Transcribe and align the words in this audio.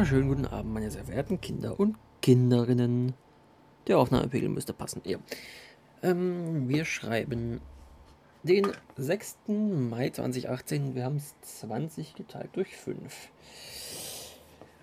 Wunderschönen 0.00 0.28
guten 0.28 0.46
Abend, 0.46 0.72
meine 0.72 0.90
sehr 0.90 1.04
verehrten 1.04 1.42
Kinder 1.42 1.78
und 1.78 1.94
Kinderinnen. 2.22 3.12
Der 3.86 3.98
Aufnahmepegel 3.98 4.48
müsste 4.48 4.72
passen. 4.72 5.02
Ja. 5.04 5.18
Ähm, 6.02 6.70
wir 6.70 6.86
schreiben 6.86 7.60
den 8.42 8.68
6. 8.96 9.36
Mai 9.46 10.08
2018. 10.08 10.94
Wir 10.94 11.04
haben 11.04 11.16
es 11.16 11.34
20 11.42 12.14
geteilt 12.14 12.48
durch 12.54 12.74
5. 12.78 13.14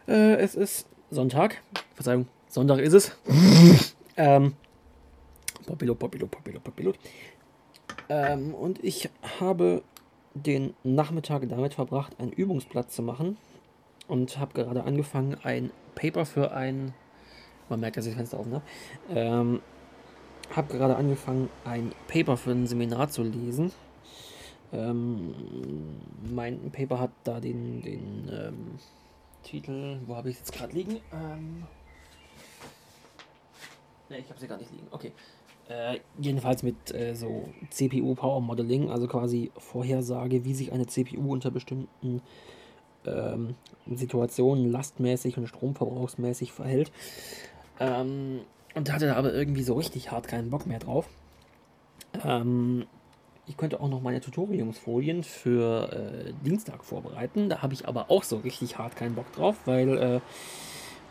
Äh, 0.08 0.36
es 0.36 0.54
ist 0.54 0.88
Sonntag. 1.10 1.64
Verzeihung, 1.96 2.28
Sonntag 2.48 2.78
ist 2.78 2.94
es. 2.94 3.18
ähm, 4.18 4.54
Popilot, 5.66 5.98
Popilot, 5.98 6.30
Popilot, 6.30 6.64
Popilot. 6.64 7.00
Ähm, 8.10 8.54
und 8.54 8.84
ich 8.84 9.10
habe 9.40 9.82
den 10.36 10.76
Nachmittag 10.84 11.50
damit 11.50 11.74
verbracht, 11.74 12.20
einen 12.20 12.34
Übungsplatz 12.34 12.94
zu 12.94 13.02
machen 13.02 13.36
und 14.08 14.38
habe 14.40 14.54
gerade 14.54 14.84
angefangen, 14.84 15.38
ein 15.44 15.72
Paper 15.96 16.26
für 16.26 16.52
ein, 16.52 16.94
man 17.70 17.80
merkt, 17.80 17.98
dass 17.98 18.06
ich 18.06 18.12
das 18.12 18.18
Fenster 18.18 18.40
offen 18.40 18.54
habe, 18.54 18.66
ähm, 19.10 19.62
habe 20.56 20.74
gerade 20.74 20.96
angefangen, 20.96 21.50
ein 21.66 21.92
Paper 22.08 22.38
für 22.38 22.52
ein 22.52 22.68
Seminar 22.68 23.10
zu 23.10 23.24
lesen. 23.24 23.72
Ähm, 24.72 25.34
mein 26.34 26.72
Paper 26.72 27.00
hat 27.00 27.12
da 27.24 27.40
den, 27.40 27.82
den 27.82 28.30
ähm, 28.32 28.80
Titel, 29.44 30.00
wo 30.06 30.16
habe 30.16 30.30
ich 30.30 30.36
es 30.36 30.40
jetzt 30.42 30.54
gerade 30.54 30.74
liegen? 30.74 31.00
Ähm, 31.14 31.64
ne, 34.10 34.20
ich 34.20 34.30
habe 34.30 34.40
sie 34.40 34.48
gar 34.48 34.58
nicht 34.58 34.72
liegen. 34.72 34.88
Okay. 34.92 35.12
Äh, 35.70 36.00
jedenfalls 36.18 36.64
mit 36.64 36.94
äh, 36.94 37.14
so 37.14 37.50
CPU 37.70 38.16
Power 38.16 38.40
Modeling, 38.40 38.90
also 38.90 39.08
quasi 39.08 39.52
Vorhersage, 39.58 40.46
wie 40.46 40.54
sich 40.54 40.72
eine 40.72 40.86
CPU 40.86 41.34
unter 41.34 41.52
bestimmten 41.52 42.22
ähm, 43.08 43.56
Situationen 43.96 44.72
lastmäßig 44.72 45.38
und 45.38 45.48
stromverbrauchsmäßig 45.48 46.52
verhält. 46.52 46.92
Ähm, 47.80 48.42
und 48.76 48.92
hatte 48.92 49.08
da 49.08 49.16
aber 49.16 49.34
irgendwie 49.34 49.64
so 49.64 49.74
richtig 49.74 50.12
hart 50.12 50.28
keinen 50.28 50.50
Bock 50.50 50.68
mehr 50.68 50.80
drauf. 50.80 51.08
Ähm, 52.24 52.86
ich 53.48 53.56
könnte 53.58 53.80
auch 53.80 53.88
noch 53.88 54.02
meine 54.02 54.20
Tutoriumsfolien 54.20 55.24
für 55.24 55.92
äh, 55.92 56.34
Dienstag 56.46 56.84
vorbereiten. 56.84 57.50
Da 57.50 57.62
habe 57.62 57.74
ich 57.74 57.88
aber 57.88 58.12
auch 58.12 58.24
so 58.24 58.38
richtig 58.38 58.78
hart 58.78 58.96
keinen 58.96 59.16
Bock 59.16 59.32
drauf, 59.32 59.56
weil 59.66 59.98
äh, 59.98 60.20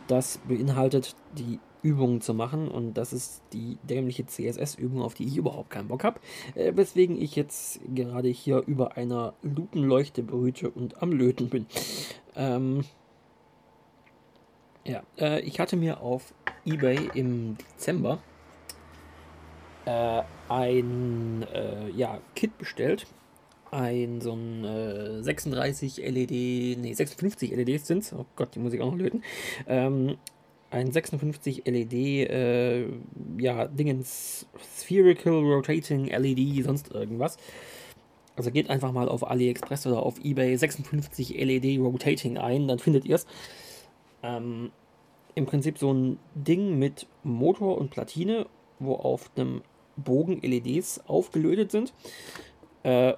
das 0.07 0.39
beinhaltet 0.47 1.17
die 1.37 1.59
Übungen 1.83 2.21
zu 2.21 2.35
machen 2.35 2.69
und 2.69 2.95
das 2.95 3.13
ist 3.13 3.43
die 3.53 3.79
dämliche 3.83 4.27
CSS-Übung, 4.27 5.03
auf 5.03 5.15
die 5.15 5.25
ich 5.25 5.37
überhaupt 5.37 5.71
keinen 5.71 5.89
Bock 5.89 6.05
habe, 6.05 6.21
äh, 6.55 6.73
weswegen 6.75 7.21
ich 7.21 7.37
jetzt 7.37 7.81
gerade 7.95 8.29
hier 8.29 8.63
über 8.67 8.97
einer 8.97 9.35
Lupenleuchte 9.43 10.23
brüte 10.23 10.71
und 10.71 11.03
am 11.03 11.13
Löten 11.13 11.49
bin. 11.49 11.67
Ähm, 12.35 12.85
ja, 14.85 15.03
äh, 15.19 15.41
ich 15.41 15.59
hatte 15.59 15.77
mir 15.77 16.01
auf 16.01 16.33
eBay 16.65 17.11
im 17.15 17.57
Dezember 17.59 18.19
äh, 19.85 20.23
ein 20.49 21.45
äh, 21.53 21.91
ja, 21.91 22.21
Kit 22.35 22.57
bestellt. 22.59 23.07
Ein 23.73 24.21
so 24.21 24.33
ein 24.33 24.65
äh, 24.65 25.23
36 25.23 25.99
LED, 25.99 26.79
nee, 26.79 26.93
56 26.93 27.51
LEDs 27.51 27.87
sind 27.87 28.13
Oh 28.17 28.27
Gott, 28.37 28.55
die 28.55 28.61
muss 28.61 28.73
ich 28.73 28.81
auch 28.81 28.93
noch 28.93 28.99
löten. 28.99 29.23
Ähm, 29.67 30.19
ein 30.71 30.91
56 30.91 31.63
LED, 31.67 31.93
äh, 31.93 32.87
ja, 33.39 33.67
Dingens, 33.67 34.47
Spherical 34.79 35.35
Rotating 35.35 36.07
LED, 36.07 36.65
sonst 36.65 36.93
irgendwas. 36.93 37.37
Also 38.37 38.51
geht 38.51 38.69
einfach 38.69 38.93
mal 38.93 39.09
auf 39.09 39.29
AliExpress 39.29 39.87
oder 39.87 40.03
auf 40.03 40.23
eBay 40.23 40.57
56 40.57 41.31
LED 41.39 41.81
Rotating 41.81 42.37
ein, 42.37 42.69
dann 42.69 42.79
findet 42.79 43.05
ihr 43.07 43.17
es. 43.17 43.27
Ähm, 44.23 44.71
Im 45.35 45.47
Prinzip 45.47 45.79
so 45.79 45.93
ein 45.93 46.19
Ding 46.35 46.79
mit 46.79 47.07
Motor 47.23 47.79
und 47.79 47.91
Platine, 47.91 48.47
wo 48.79 48.95
auf 48.95 49.31
einem 49.37 49.63
Bogen 49.97 50.41
LEDs 50.43 51.01
aufgelötet 51.07 51.71
sind. 51.71 51.95
Äh, 52.83 53.15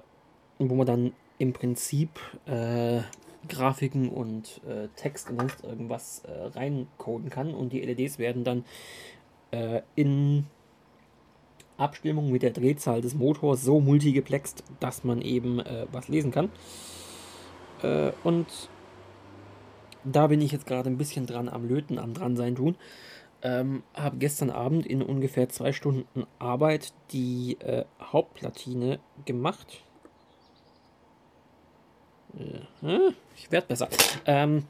wo 0.59 0.75
man 0.75 0.85
dann 0.85 1.13
im 1.37 1.53
Prinzip 1.53 2.19
äh, 2.45 3.01
Grafiken 3.47 4.09
und 4.09 4.61
äh, 4.67 4.87
Text 4.95 5.29
und 5.29 5.39
sonst 5.39 5.63
irgendwas 5.63 6.23
äh, 6.25 6.57
reincoden 6.57 7.29
kann 7.29 7.53
und 7.53 7.71
die 7.71 7.81
LEDs 7.81 8.19
werden 8.19 8.43
dann 8.43 8.65
äh, 9.51 9.81
in 9.95 10.45
Abstimmung 11.77 12.31
mit 12.31 12.43
der 12.43 12.51
Drehzahl 12.51 13.01
des 13.01 13.15
Motors 13.15 13.63
so 13.63 13.79
multigeplext, 13.79 14.63
dass 14.79 15.03
man 15.03 15.21
eben 15.21 15.59
äh, 15.59 15.87
was 15.91 16.09
lesen 16.09 16.31
kann. 16.31 16.49
Äh, 17.81 18.11
und 18.23 18.47
da 20.03 20.27
bin 20.27 20.41
ich 20.41 20.51
jetzt 20.51 20.67
gerade 20.67 20.89
ein 20.89 20.97
bisschen 20.97 21.25
dran 21.25 21.49
am 21.49 21.67
Löten, 21.67 21.97
am 21.97 22.13
dran 22.13 22.35
sein 22.35 22.55
tun. 22.55 22.75
Ähm, 23.41 23.83
habe 23.93 24.17
gestern 24.17 24.49
Abend 24.49 24.85
in 24.85 25.01
ungefähr 25.01 25.47
zwei 25.47 25.71
Stunden 25.71 26.25
Arbeit 26.39 26.93
die 27.11 27.57
äh, 27.61 27.85
Hauptplatine 28.01 28.99
gemacht 29.23 29.83
ich 33.35 33.51
werde 33.51 33.67
besser. 33.67 33.89
Ähm, 34.25 34.65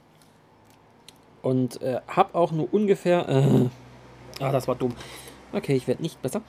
und 1.41 1.81
äh, 1.81 2.01
habe 2.07 2.35
auch 2.35 2.51
nur 2.51 2.73
ungefähr. 2.73 3.27
Äh, 3.27 3.69
ah, 4.43 4.51
das 4.51 4.67
war 4.67 4.75
dumm. 4.75 4.95
Okay, 5.53 5.75
ich 5.75 5.87
werde 5.87 6.01
nicht 6.01 6.21
besser. 6.21 6.41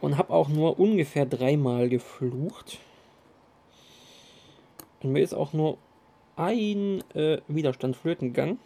Und 0.00 0.18
habe 0.18 0.32
auch 0.32 0.48
nur 0.48 0.78
ungefähr 0.78 1.26
dreimal 1.26 1.88
geflucht. 1.88 2.78
Und 5.02 5.12
mir 5.12 5.22
ist 5.22 5.34
auch 5.34 5.52
nur 5.52 5.78
ein 6.36 7.02
äh, 7.14 7.40
Widerstand 7.48 7.96
flöten 7.96 8.28
gegangen. 8.28 8.58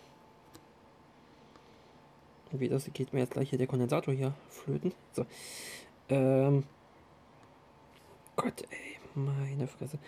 Wie 2.52 2.68
das 2.68 2.90
geht 2.92 3.12
mir 3.12 3.20
jetzt 3.20 3.32
gleich 3.32 3.50
hier 3.50 3.58
der 3.58 3.68
Kondensator 3.68 4.12
hier 4.12 4.34
flöten. 4.48 4.92
So. 5.12 5.24
Ähm. 6.08 6.64
Gott, 8.34 8.62
ey, 8.70 8.98
meine 9.14 9.68
Fresse. 9.68 9.98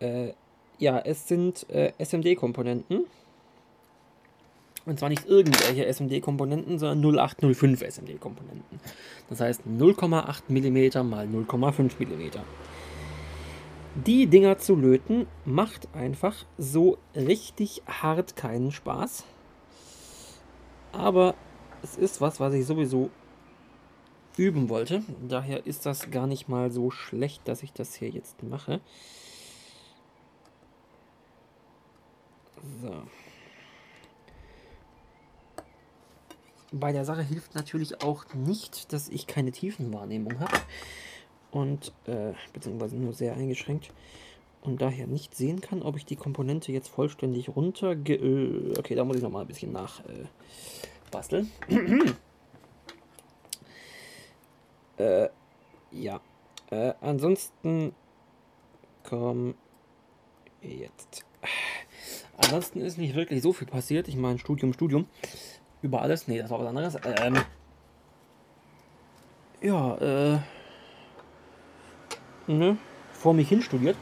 Äh, 0.00 0.32
ja, 0.80 0.98
es 0.98 1.28
sind 1.28 1.68
äh, 1.70 1.92
SMD-Komponenten. 1.98 3.04
Und 4.86 4.98
zwar 4.98 5.10
nicht 5.10 5.26
irgendwelche 5.26 5.86
SMD-Komponenten, 5.86 6.78
sondern 6.78 7.14
0805 7.16 7.82
SMD-Komponenten. 7.82 8.80
Das 9.28 9.40
heißt 9.40 9.62
0,8 9.66 10.42
mm 10.48 11.06
mal 11.08 11.26
0,5 11.26 11.92
mm. 12.00 12.40
Die 14.06 14.26
Dinger 14.26 14.56
zu 14.58 14.74
löten 14.74 15.26
macht 15.44 15.94
einfach 15.94 16.46
so 16.56 16.96
richtig 17.14 17.82
hart 17.86 18.36
keinen 18.36 18.72
Spaß. 18.72 19.24
Aber 20.92 21.34
es 21.82 21.96
ist 21.96 22.20
was, 22.20 22.40
was 22.40 22.54
ich 22.54 22.64
sowieso 22.64 23.10
üben 24.36 24.70
wollte. 24.70 25.02
Daher 25.28 25.66
ist 25.66 25.84
das 25.84 26.10
gar 26.10 26.26
nicht 26.26 26.48
mal 26.48 26.70
so 26.70 26.90
schlecht, 26.90 27.46
dass 27.46 27.62
ich 27.62 27.72
das 27.72 27.94
hier 27.94 28.08
jetzt 28.08 28.42
mache. 28.42 28.80
So. 32.82 33.02
Bei 36.72 36.92
der 36.92 37.04
Sache 37.04 37.22
hilft 37.22 37.54
natürlich 37.54 38.02
auch 38.02 38.32
nicht, 38.34 38.92
dass 38.92 39.08
ich 39.08 39.26
keine 39.26 39.50
Tiefenwahrnehmung 39.50 40.38
habe. 40.38 40.56
Und, 41.50 41.92
äh, 42.06 42.32
beziehungsweise 42.52 42.96
nur 42.96 43.12
sehr 43.12 43.34
eingeschränkt. 43.34 43.92
Und 44.62 44.80
daher 44.80 45.06
nicht 45.06 45.34
sehen 45.34 45.60
kann, 45.60 45.82
ob 45.82 45.96
ich 45.96 46.04
die 46.04 46.16
Komponente 46.16 46.70
jetzt 46.70 46.88
vollständig 46.88 47.48
runter. 47.48 47.92
Äh, 47.92 48.78
okay, 48.78 48.94
da 48.94 49.04
muss 49.04 49.16
ich 49.16 49.22
nochmal 49.22 49.42
ein 49.42 49.48
bisschen 49.48 49.72
nach 49.72 50.00
äh, 50.00 50.26
basteln. 51.10 51.50
äh, 54.98 55.28
ja. 55.90 56.20
Äh, 56.70 56.92
ansonsten 57.00 57.94
komm 59.02 59.54
jetzt. 60.62 61.24
Ansonsten 62.42 62.80
ist 62.80 62.98
nicht 62.98 63.14
wirklich 63.14 63.42
so 63.42 63.52
viel 63.52 63.66
passiert. 63.66 64.08
Ich 64.08 64.16
meine, 64.16 64.38
Studium, 64.38 64.72
Studium. 64.72 65.06
Über 65.82 66.02
alles. 66.02 66.28
Nee, 66.28 66.38
das 66.38 66.50
war 66.50 66.60
was 66.60 66.66
anderes. 66.66 66.96
Ähm, 67.04 67.36
ja, 69.62 69.96
äh. 69.96 70.38
Ne, 72.46 72.78
vor 73.12 73.34
mich 73.34 73.48
hin 73.48 73.62
studiert. 73.62 73.96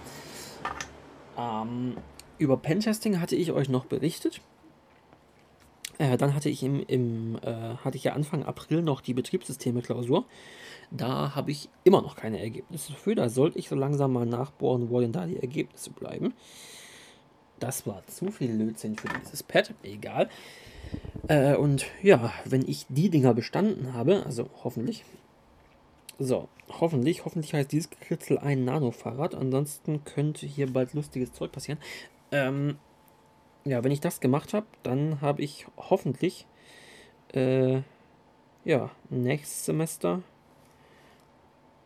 Ähm, 1.37 1.97
über 2.39 2.57
Pentesting 2.57 3.21
hatte 3.21 3.37
ich 3.37 3.53
euch 3.53 3.69
noch 3.69 3.85
berichtet. 3.85 4.41
Äh, 5.99 6.17
dann 6.17 6.35
hatte 6.35 6.49
ich 6.49 6.63
im, 6.63 6.83
im 6.87 7.39
äh, 7.43 7.77
hatte 7.85 7.97
ich 7.97 8.05
ja 8.05 8.13
Anfang 8.13 8.45
April 8.45 8.83
noch 8.83 9.01
die 9.01 9.15
Betriebssysteme-Klausur. 9.15 10.25
Da 10.91 11.35
habe 11.35 11.51
ich 11.51 11.69
immer 11.85 12.01
noch 12.01 12.17
keine 12.17 12.41
Ergebnisse 12.41 12.93
für. 12.93 13.15
Da 13.15 13.29
sollte 13.29 13.59
ich 13.59 13.69
so 13.69 13.75
langsam 13.75 14.13
mal 14.13 14.25
nachbohren, 14.25 14.91
wo 14.91 15.01
denn 15.01 15.13
da 15.13 15.27
die 15.27 15.39
Ergebnisse 15.39 15.91
bleiben. 15.91 16.33
Das 17.61 17.87
war 17.87 18.07
zu 18.07 18.31
viel 18.31 18.53
Lötzinn 18.53 18.97
für 18.97 19.09
dieses 19.21 19.43
Pad. 19.43 19.75
Egal. 19.83 20.29
Äh, 21.29 21.57
und 21.57 21.87
ja, 22.03 22.33
wenn 22.45 22.67
ich 22.67 22.87
die 22.89 23.11
Dinger 23.11 23.35
bestanden 23.35 23.95
habe, 23.95 24.25
also 24.25 24.49
hoffentlich. 24.65 25.05
So, 26.19 26.49
hoffentlich, 26.69 27.25
hoffentlich 27.25 27.55
heißt 27.55 27.71
dieses 27.71 27.91
Kritzel 27.91 28.39
ein 28.39 28.65
Nano-Fahrrad. 28.65 29.35
Ansonsten 29.35 30.05
könnte 30.05 30.47
hier 30.47 30.73
bald 30.73 30.95
lustiges 30.95 31.33
Zeug 31.33 31.53
passieren. 31.53 31.79
Ähm, 32.33 32.79
ja, 33.65 33.85
wenn 33.85 33.93
ich 33.93 34.01
das 34.01 34.21
gemacht 34.21 34.55
habe, 34.55 34.67
dann 34.83 35.21
habe 35.21 35.43
ich 35.43 35.67
hoffentlich 35.77 36.47
äh, 37.35 37.83
ja, 38.65 38.91
nächstes 39.11 39.67
Semester 39.67 40.23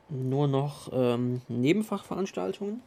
nur 0.09 0.47
noch 0.49 0.91
ähm, 0.93 1.41
Nebenfachveranstaltungen 1.49 2.83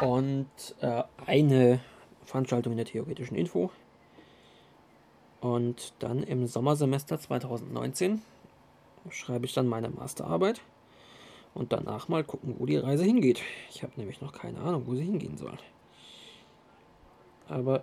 und 0.00 0.48
äh, 0.80 1.02
eine 1.26 1.80
Veranstaltung 2.24 2.72
in 2.72 2.78
der 2.78 2.86
theoretischen 2.86 3.36
Info. 3.36 3.70
Und 5.40 5.94
dann 5.98 6.22
im 6.22 6.46
Sommersemester 6.46 7.18
2019 7.18 8.22
schreibe 9.10 9.46
ich 9.46 9.54
dann 9.54 9.66
meine 9.66 9.88
Masterarbeit 9.88 10.60
und 11.54 11.72
danach 11.72 12.08
mal 12.08 12.24
gucken, 12.24 12.56
wo 12.58 12.66
die 12.66 12.76
Reise 12.76 13.04
hingeht. 13.04 13.42
Ich 13.70 13.82
habe 13.82 13.92
nämlich 13.96 14.20
noch 14.20 14.32
keine 14.32 14.60
Ahnung, 14.60 14.86
wo 14.86 14.94
sie 14.94 15.04
hingehen 15.04 15.38
soll. 15.38 15.56
Aber 17.48 17.82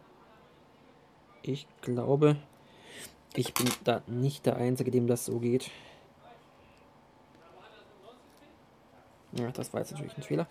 ich 1.41 1.67
glaube, 1.81 2.37
ich 3.35 3.53
bin 3.53 3.67
da 3.83 4.01
nicht 4.07 4.45
der 4.45 4.57
Einzige, 4.57 4.91
dem 4.91 5.07
das 5.07 5.25
so 5.25 5.39
geht. 5.39 5.71
Ja, 9.33 9.51
das 9.51 9.73
war 9.73 9.81
jetzt 9.81 9.91
natürlich 9.91 10.15
ein 10.15 10.23
Fehler. 10.23 10.47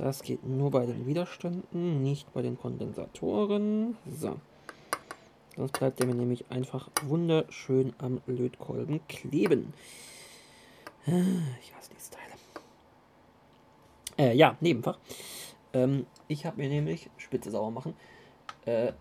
Das 0.00 0.22
geht 0.22 0.42
nur 0.46 0.70
bei 0.70 0.86
den 0.86 1.06
Widerständen, 1.06 2.02
nicht 2.02 2.32
bei 2.32 2.40
den 2.40 2.58
Kondensatoren. 2.58 3.98
So. 4.10 4.36
Sonst 5.56 5.72
bleibt 5.72 5.98
der 5.98 6.06
mir 6.06 6.14
nämlich 6.14 6.50
einfach 6.50 6.88
wunderschön 7.02 7.92
am 7.98 8.22
Lötkolben 8.26 9.06
kleben. 9.08 9.74
Ich 11.04 11.74
hasse 11.74 11.90
diese 11.94 12.12
Teile. 12.12 12.32
Äh, 14.16 14.34
ja, 14.34 14.56
Nebenfach. 14.60 14.98
Ähm, 15.74 16.06
ich 16.28 16.46
habe 16.46 16.56
mir 16.56 16.70
nämlich, 16.70 17.10
Spitze 17.18 17.50
sauber 17.50 17.70
machen, 17.70 17.94
äh, 18.64 18.94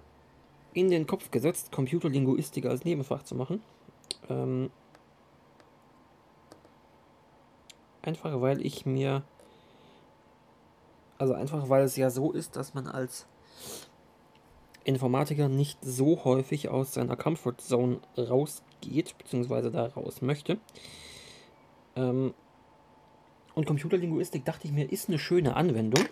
in 0.74 0.90
den 0.90 1.08
Kopf 1.08 1.32
gesetzt, 1.32 1.72
Computerlinguistik 1.72 2.66
als 2.66 2.84
Nebenfach 2.84 3.24
zu 3.24 3.36
machen. 3.36 3.64
Ähm, 4.30 4.70
einfach 8.02 8.42
weil 8.42 8.66
ich 8.66 8.86
mir, 8.86 9.24
also 11.20 11.34
einfach 11.34 11.70
weil 11.70 11.84
es 11.84 11.96
ja 11.96 12.10
so 12.10 12.32
ist, 12.32 12.56
dass 12.56 12.74
man 12.74 12.88
als 12.88 13.28
Informatiker 14.86 15.50
nicht 15.50 15.78
so 15.84 16.24
häufig 16.24 16.70
aus 16.70 16.94
seiner 16.94 17.16
Comfort 17.16 17.58
Zone 17.60 18.00
rausgeht, 18.18 19.16
beziehungsweise 19.20 19.70
da 19.70 19.86
raus 19.86 20.22
möchte. 20.22 20.58
Ähm, 21.96 22.34
und 23.54 23.66
Computerlinguistik 23.68 24.46
dachte 24.46 24.68
ich 24.68 24.74
mir, 24.74 24.92
ist 24.92 25.10
eine 25.10 25.20
schöne 25.20 25.56
Anwendung. 25.56 26.06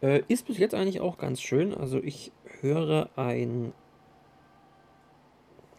Äh, 0.00 0.22
ist 0.28 0.46
bis 0.46 0.58
jetzt 0.58 0.74
eigentlich 0.74 1.00
auch 1.00 1.18
ganz 1.18 1.40
schön. 1.40 1.74
Also 1.74 1.98
ich 1.98 2.32
höre 2.60 3.10
ein... 3.16 3.72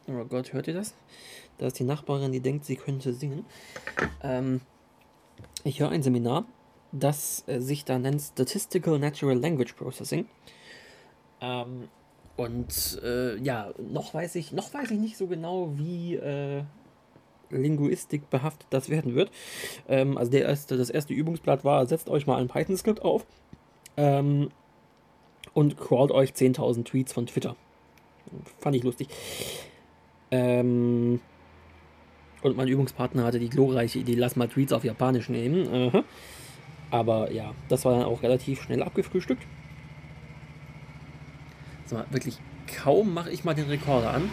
Oh 0.08 0.26
Gott, 0.26 0.52
hört 0.52 0.68
ihr 0.68 0.74
das? 0.74 0.94
Da 1.58 1.68
ist 1.68 1.80
die 1.80 1.84
Nachbarin, 1.84 2.32
die 2.32 2.42
denkt, 2.42 2.66
sie 2.66 2.76
könnte 2.76 3.14
singen. 3.14 3.46
Ähm, 4.22 4.62
ich 5.64 5.80
höre 5.80 5.90
ein 5.90 6.04
Seminar, 6.04 6.46
das 6.92 7.44
äh, 7.48 7.60
sich 7.60 7.86
da 7.86 8.00
nennt 8.00 8.22
Statistical 8.22 9.00
Natural 9.00 9.38
Language 9.38 9.74
Processing. 9.74 10.26
Ähm, 11.42 11.88
und 12.38 13.02
äh, 13.04 13.38
ja, 13.38 13.72
noch 13.78 14.14
weiß 14.14 14.36
ich, 14.36 14.52
noch 14.52 14.74
weiß 14.74 14.92
ich 14.92 15.00
nicht 15.00 15.18
so 15.18 15.28
genau, 15.28 15.74
wie 15.78 16.16
äh, 16.16 16.64
Linguistik 17.50 18.30
behaftet 18.30 18.68
das 18.70 18.90
werden 18.90 19.16
wird. 19.16 19.32
Ähm, 19.88 20.18
also 20.18 20.32
der 20.32 20.44
erste, 20.44 20.78
das 20.78 20.90
erste 20.90 21.14
Übungsblatt 21.14 21.64
war, 21.64 21.86
setzt 21.86 22.10
euch 22.10 22.28
mal 22.28 22.40
ein 22.40 22.48
Python-Skript 22.48 23.02
auf 23.02 23.26
ähm, 23.98 24.50
und 25.54 25.78
crawlt 25.78 26.12
euch 26.12 26.32
10.000 26.32 26.86
Tweets 26.86 27.14
von 27.14 27.26
Twitter. 27.26 27.56
Fand 28.60 28.76
ich 28.76 28.84
lustig. 28.84 29.08
Ähm, 30.32 31.20
und 32.42 32.58
mein 32.58 32.68
Übungspartner 32.68 33.24
hatte 33.24 33.40
die 33.40 33.50
glorreiche 33.50 34.00
Idee, 34.00 34.16
lass 34.16 34.36
mal 34.36 34.48
Tweets 34.48 34.74
auf 34.74 34.84
Japanisch 34.84 35.30
nehmen. 35.30 35.68
Aha. 35.68 36.04
Aber 36.92 37.32
ja, 37.32 37.54
das 37.70 37.86
war 37.86 37.94
dann 37.94 38.04
auch 38.04 38.22
relativ 38.22 38.62
schnell 38.62 38.84
abgefrühstückt. 38.84 39.48
So, 41.86 42.02
wirklich 42.10 42.38
kaum 42.84 43.14
mache 43.14 43.32
ich 43.32 43.44
mal 43.44 43.54
den 43.54 43.68
Rekorder 43.68 44.14
an. 44.14 44.30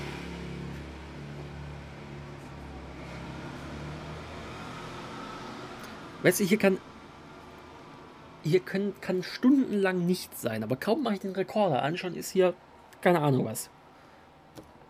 Weißt 6.23 6.41
du, 6.41 6.45
hier 6.45 6.59
kann. 6.59 6.79
Hier 8.45 8.61
können, 8.61 8.95
kann 9.01 9.23
stundenlang 9.23 10.07
nichts 10.07 10.41
sein, 10.41 10.63
aber 10.63 10.77
kaum 10.77 11.03
mache 11.03 11.15
ich 11.15 11.21
den 11.21 11.33
Rekorder 11.33 11.83
an, 11.83 11.97
schon 11.97 12.15
ist 12.15 12.31
hier. 12.31 12.55
Keine 13.01 13.21
Ahnung 13.21 13.45
was. 13.45 13.71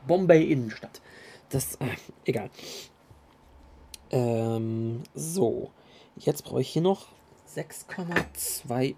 Bombay 0.06 0.44
Innenstadt. 0.44 1.02
Das. 1.50 1.76
Äh, 1.76 1.96
egal. 2.24 2.50
Ähm, 4.10 5.02
so. 5.14 5.70
Jetzt 6.16 6.44
brauche 6.44 6.62
ich 6.62 6.68
hier 6.68 6.82
noch 6.82 7.08
6,2. 7.54 8.96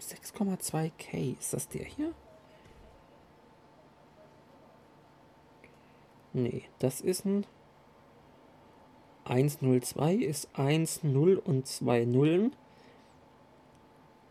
6,2k. 0.00 1.38
Ist 1.38 1.52
das 1.52 1.68
der 1.68 1.84
hier? 1.84 2.14
Nee, 6.32 6.64
das 6.78 7.00
ist 7.00 7.24
ein 7.24 7.44
102 9.24 10.14
ist 10.14 10.48
1, 10.54 11.04
0 11.04 11.36
und 11.36 11.66
2 11.66 12.04
Nullen. 12.04 12.56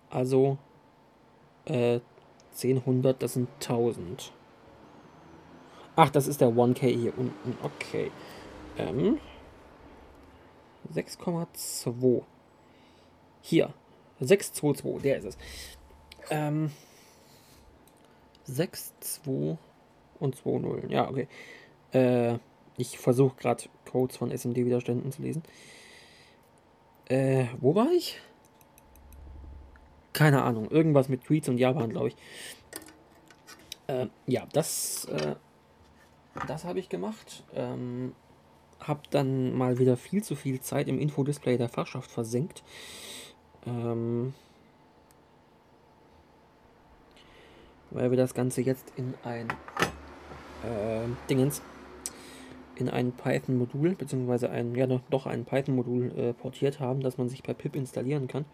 Also 0.10 0.57
äh, 1.65 2.00
10, 2.51 2.80
100, 2.80 3.22
das 3.22 3.33
sind 3.33 3.50
1000. 3.62 4.33
Ach, 5.95 6.10
das 6.10 6.27
ist 6.27 6.42
der 6.42 6.50
1K 6.50 6.88
hier 6.88 7.18
unten. 7.18 7.57
Okay. 7.63 8.12
Ähm, 8.77 9.19
6,2. 10.94 12.24
Hier. 13.41 13.74
622, 14.19 15.01
der 15.01 15.18
ist 15.18 15.25
es. 15.25 15.38
Ähm, 16.30 16.71
6, 18.44 18.94
2 19.00 19.57
und 20.19 20.36
2 20.36 20.60
Nullen. 20.60 20.89
Ja, 20.89 21.10
okay. 21.10 21.27
Äh, 21.93 22.38
ich 22.77 22.98
versuche 22.98 23.36
gerade 23.36 23.63
Codes 23.89 24.17
von 24.17 24.31
SMD-Widerständen 24.31 25.12
zu 25.12 25.22
lesen. 25.22 25.43
Äh, 27.05 27.46
wo 27.60 27.75
war 27.75 27.91
ich? 27.91 28.19
Keine 30.13 30.43
Ahnung. 30.43 30.69
Irgendwas 30.69 31.10
mit 31.10 31.24
Tweets 31.24 31.50
und 31.50 31.58
Japan, 31.58 31.89
glaube 31.89 32.10
ich. 32.10 32.15
Äh, 33.88 34.08
ja, 34.27 34.48
das, 34.53 35.05
äh, 35.05 35.36
das 36.48 36.65
habe 36.65 36.79
ich 36.79 36.89
gemacht. 36.89 37.43
Ähm, 37.53 38.13
habe 38.79 39.01
dann 39.10 39.58
mal 39.58 39.79
wieder 39.79 39.98
viel 39.98 40.24
zu 40.24 40.36
viel 40.36 40.62
Zeit 40.62 40.88
im 40.88 41.00
Infodisplay 41.00 41.58
der 41.58 41.69
Fachschaft 41.69 42.10
versenkt. 42.12 42.63
Ähm, 43.66 44.34
weil 47.92 48.12
wir 48.12 48.18
das 48.18 48.34
Ganze 48.34 48.62
jetzt 48.62 48.94
in 48.96 49.13
ein 49.24 49.50
äh, 50.63 51.08
Dingens 51.30 51.62
in 52.80 52.89
ein 52.89 53.12
Python-Modul, 53.12 53.96
beziehungsweise 53.96 54.50
ein, 54.50 54.74
ja 54.75 54.88
doch 54.88 55.25
ein 55.25 55.46
Python-Modul 55.46 56.18
äh, 56.18 56.34
portiert 56.34 56.80
haben, 56.80 57.01
das 57.01 57.18
man 57.18 57.30
sich 57.30 57.44
per 57.44 57.54
pip 57.54 57.75
installieren 57.75 58.28
kann. 58.28 58.46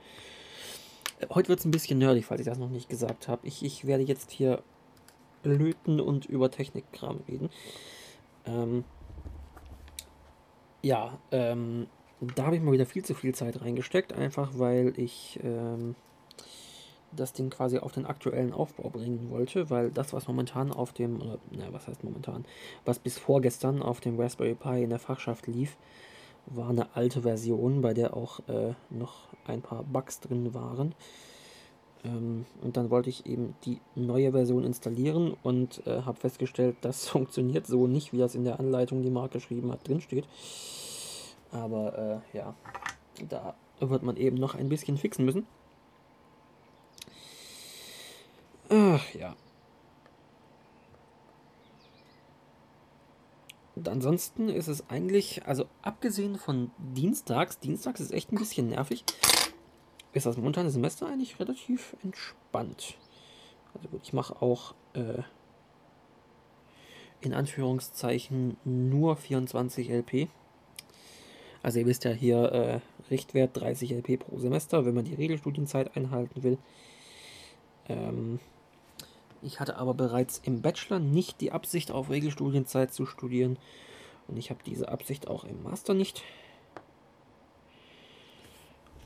Äh, 1.20 1.28
heute 1.34 1.50
wird 1.50 1.60
es 1.60 1.66
ein 1.66 1.72
bisschen 1.72 2.00
nerdig, 2.00 2.26
falls 2.26 2.42
ich 2.42 2.48
das 2.48 2.58
noch 2.58 2.70
nicht 2.70 2.90
gesagt 2.90 3.28
habe. 3.28 3.46
Ich, 3.48 3.64
ich 3.64 3.86
werde 3.86 4.04
jetzt 4.04 4.32
hier 4.32 4.62
löten 5.44 6.00
und 6.00 6.26
über 6.26 6.50
Technikkram 6.50 7.20
reden. 7.28 7.50
Ähm, 8.46 8.84
ja, 10.82 11.18
ähm, 11.32 11.88
da 12.22 12.46
habe 12.46 12.56
ich 12.56 12.62
mal 12.62 12.72
wieder 12.72 12.86
viel 12.86 13.04
zu 13.04 13.14
viel 13.14 13.36
Zeit 13.36 13.62
reingesteckt, 13.62 14.14
einfach 14.14 14.52
weil 14.58 14.94
ich 14.98 15.40
ähm, 15.44 15.96
das 17.12 17.34
Ding 17.34 17.50
quasi 17.50 17.80
auf 17.80 17.92
den 17.92 18.06
aktuellen 18.06 18.54
Aufbau 18.54 18.90
bringen 18.90 19.30
wollte, 19.30 19.70
weil 19.70 19.92
das, 19.92 20.14
was 20.14 20.28
momentan 20.28 20.72
auf 20.72 20.94
dem, 20.94 21.22
oder, 21.22 21.40
na, 21.52 21.72
was 21.72 21.88
heißt 21.88 22.04
momentan, 22.04 22.46
was 22.84 23.00
bis 23.00 23.18
vorgestern 23.18 23.82
auf 23.82 24.00
dem 24.00 24.20
Raspberry 24.20 24.56
Pi 24.56 24.84
in 24.84 24.90
der 24.90 25.00
Fachschaft 25.00 25.48
lief, 25.48 25.78
war 26.48 26.70
eine 26.70 26.96
alte 26.96 27.22
Version, 27.24 27.82
bei 27.82 27.94
der 27.94 28.16
auch 28.16 28.40
äh, 28.48 28.74
noch 28.90 29.30
ein 29.48 29.62
paar 29.62 29.84
Bugs 29.84 30.20
drin 30.20 30.54
waren. 30.54 30.94
Ähm, 32.04 32.46
und 32.62 32.78
dann 32.78 32.90
wollte 32.90 33.10
ich 33.10 33.26
eben 33.26 33.56
die 33.66 33.80
neue 33.96 34.32
Version 34.32 34.64
installieren 34.64 35.36
und 35.44 35.86
äh, 35.88 36.02
habe 36.04 36.20
festgestellt, 36.20 36.76
das 36.82 37.08
funktioniert 37.10 37.66
so 37.66 37.88
nicht, 37.88 38.14
wie 38.14 38.20
das 38.20 38.36
in 38.36 38.44
der 38.44 38.60
Anleitung, 38.60 39.02
die 39.02 39.10
Marc 39.10 39.32
geschrieben 39.32 39.72
hat, 39.72 39.88
drin 39.88 40.02
steht. 40.02 40.28
Aber 41.56 42.22
äh, 42.34 42.38
ja, 42.38 42.54
da 43.30 43.56
wird 43.80 44.04
man 44.04 44.18
eben 44.18 44.38
noch 44.38 44.56
ein 44.56 44.70
bisschen 44.70 44.98
fixen 44.98 45.26
müssen. 45.26 45.48
Ach 48.70 49.14
ja. 49.14 49.36
Und 53.76 53.90
ansonsten 53.90 54.50
ist 54.50 54.68
es 54.68 54.90
eigentlich, 54.90 55.46
also 55.46 55.66
abgesehen 55.82 56.38
von 56.38 56.72
Dienstags, 56.78 57.60
Dienstags 57.60 58.00
ist 58.00 58.12
echt 58.12 58.32
ein 58.32 58.38
bisschen 58.38 58.70
nervig, 58.70 59.04
ist 60.14 60.26
das 60.26 60.38
momentane 60.38 60.72
Semester 60.72 61.08
eigentlich 61.08 61.40
relativ 61.40 61.96
entspannt. 62.04 62.98
Also 63.74 63.90
gut, 63.90 64.02
ich 64.04 64.14
mache 64.14 64.42
auch 64.42 64.74
äh, 64.94 65.24
in 67.20 67.34
Anführungszeichen 67.34 68.58
nur 68.64 69.18
24 69.18 69.90
LP. 69.90 70.30
Also 71.66 71.80
ihr 71.80 71.88
wisst 71.88 72.04
ja 72.04 72.12
hier 72.12 72.52
äh, 72.52 72.80
Richtwert 73.10 73.58
30 73.60 73.90
LP 73.90 74.20
pro 74.20 74.38
Semester, 74.38 74.86
wenn 74.86 74.94
man 74.94 75.04
die 75.04 75.16
Regelstudienzeit 75.16 75.98
einhalten 75.98 76.44
will. 76.44 76.60
Ähm, 77.90 78.40
ich 79.42 79.60
hatte 79.60 79.78
aber 79.78 79.96
bereits 79.96 80.40
im 80.44 80.62
Bachelor 80.62 81.00
nicht 81.00 81.42
die 81.42 81.52
Absicht, 81.52 81.90
auf 81.90 82.12
Regelstudienzeit 82.12 82.94
zu 82.94 83.08
studieren. 83.08 83.58
Und 84.28 84.38
ich 84.38 84.52
habe 84.52 84.60
diese 84.64 84.90
Absicht 84.90 85.28
auch 85.28 85.44
im 85.44 85.64
Master 85.64 85.96
nicht. 85.96 86.22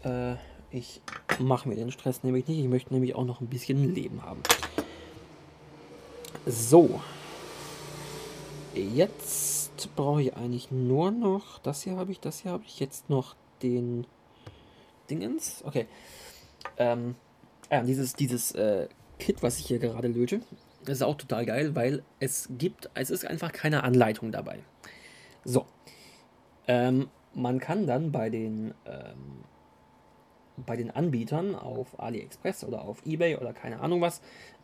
Äh, 0.04 0.34
ich 0.70 1.00
mache 1.39 1.70
mir 1.70 1.75
den 1.75 1.92
Stress 1.92 2.24
nämlich 2.24 2.46
nicht. 2.50 2.60
Ich 2.60 2.68
möchte 2.68 2.94
nämlich 2.94 3.16
auch 3.16 3.24
noch 3.24 3.39
ein 3.39 3.48
bisschen 3.48 3.96
Leben 3.96 4.22
haben. 4.22 4.44
So. 6.46 7.00
Jetzt 8.75 9.59
brauche 9.88 10.21
ich 10.21 10.36
eigentlich 10.36 10.71
nur 10.71 11.12
noch. 11.12 11.59
Das 11.59 11.83
hier 11.83 11.98
habe 11.98 12.12
ich, 12.12 12.19
das 12.19 12.41
hier 12.41 12.51
habe 12.51 12.63
ich. 12.65 12.79
Jetzt 12.79 13.09
noch 13.09 13.36
den 13.62 14.05
Dingens. 15.09 15.63
Okay. 15.65 15.88
Ähm, 16.77 17.15
ja, 17.71 17.83
dieses, 17.83 18.13
dieses 18.13 18.51
äh, 18.53 18.88
Kit, 19.17 19.41
was 19.43 19.59
ich 19.59 19.65
hier 19.65 19.79
gerade 19.79 20.07
löte, 20.07 20.41
ist 20.86 21.03
auch 21.03 21.15
total 21.15 21.45
geil, 21.45 21.75
weil 21.75 22.03
es 22.19 22.50
gibt, 22.57 22.89
es 22.93 23.09
ist 23.09 23.25
einfach 23.25 23.51
keine 23.51 23.83
Anleitung 23.83 24.31
dabei. 24.31 24.59
So. 25.43 25.65
Ähm, 26.67 27.09
man 27.33 27.59
kann 27.59 27.88
dann 27.88 28.12
bei 28.12 28.29
den 28.29 28.74
ähm, 28.86 29.43
bei 30.65 30.75
den 30.75 30.91
Anbietern 30.91 31.55
auf 31.55 32.00
AliExpress 32.00 32.63
oder 32.63 32.81
auf 32.81 33.05
eBay 33.05 33.38
oder 33.38 33.53
keine 33.53 33.79
Ahnung 33.79 34.01
was, 34.01 34.21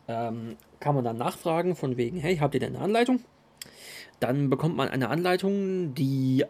ähm, 0.08 0.56
kann 0.80 0.94
man 0.94 1.04
dann 1.04 1.16
nachfragen 1.16 1.74
von 1.74 1.96
wegen, 1.96 2.18
hey, 2.18 2.36
habt 2.36 2.54
ihr 2.54 2.60
denn 2.60 2.76
eine 2.76 2.84
Anleitung? 2.84 3.20
Dann 4.20 4.50
bekommt 4.50 4.76
man 4.76 4.88
eine 4.88 5.08
Anleitung, 5.08 5.94
die 5.94 6.44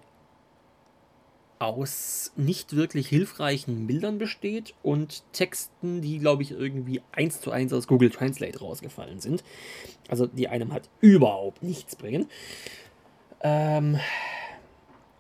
aus 1.58 2.32
nicht 2.36 2.76
wirklich 2.76 3.08
hilfreichen 3.08 3.86
Bildern 3.86 4.18
besteht 4.18 4.74
und 4.82 5.22
Texten, 5.32 6.02
die, 6.02 6.18
glaube 6.18 6.42
ich, 6.42 6.50
irgendwie 6.50 7.00
eins 7.12 7.40
zu 7.40 7.50
eins 7.50 7.72
aus 7.72 7.86
Google 7.86 8.10
Translate 8.10 8.58
rausgefallen 8.58 9.20
sind. 9.20 9.42
Also 10.08 10.26
die 10.26 10.48
einem 10.48 10.72
halt 10.72 10.88
überhaupt 11.00 11.62
nichts 11.62 11.96
bringen. 11.96 12.28
Ähm, 13.40 13.98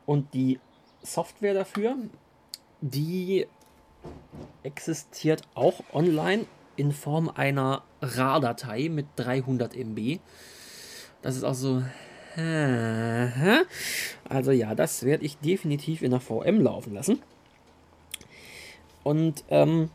und 0.04 0.34
die 0.34 0.60
Software 1.02 1.54
dafür, 1.54 1.96
die 2.80 3.46
existiert 4.62 5.42
auch 5.54 5.80
online 5.92 6.46
in 6.76 6.92
Form 6.92 7.30
einer 7.30 7.82
RAR-Datei 8.02 8.88
mit 8.90 9.06
300 9.16 9.74
MB. 9.74 10.18
Das 11.22 11.36
ist 11.36 11.44
auch 11.44 11.54
so. 11.54 11.82
Also 14.28 14.50
ja, 14.50 14.74
das 14.74 15.04
werde 15.04 15.24
ich 15.24 15.38
definitiv 15.38 16.02
in 16.02 16.10
der 16.10 16.20
VM 16.20 16.60
laufen 16.60 16.94
lassen. 16.94 17.20
Und 19.02 19.44
ähm, 19.50 19.90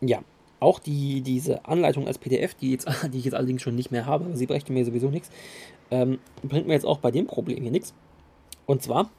ja, 0.00 0.22
auch 0.58 0.78
die, 0.78 1.20
diese 1.20 1.64
Anleitung 1.66 2.06
als 2.06 2.18
PDF, 2.18 2.54
die, 2.54 2.72
jetzt, 2.72 2.88
die 3.12 3.18
ich 3.18 3.24
jetzt 3.24 3.34
allerdings 3.34 3.62
schon 3.62 3.76
nicht 3.76 3.90
mehr 3.90 4.06
habe, 4.06 4.36
sie 4.36 4.46
brächte 4.46 4.72
mir 4.72 4.84
sowieso 4.84 5.08
nichts, 5.08 5.30
ähm, 5.90 6.18
bringt 6.42 6.66
mir 6.66 6.74
jetzt 6.74 6.86
auch 6.86 6.98
bei 6.98 7.10
dem 7.10 7.26
Problem 7.26 7.62
hier 7.62 7.70
nichts. 7.70 7.94
Und 8.66 8.82
zwar 8.82 9.10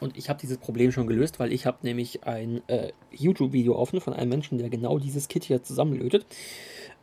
und 0.00 0.16
ich 0.16 0.28
habe 0.28 0.40
dieses 0.40 0.58
Problem 0.58 0.90
schon 0.90 1.06
gelöst, 1.06 1.38
weil 1.38 1.52
ich 1.52 1.66
habe 1.66 1.78
nämlich 1.82 2.24
ein 2.24 2.62
äh, 2.68 2.92
YouTube-Video 3.12 3.76
offen 3.76 4.00
von 4.00 4.12
einem 4.12 4.28
Menschen, 4.28 4.58
der 4.58 4.68
genau 4.68 4.98
dieses 4.98 5.28
Kit 5.28 5.44
hier 5.44 5.62
zusammenlötet. 5.62 6.26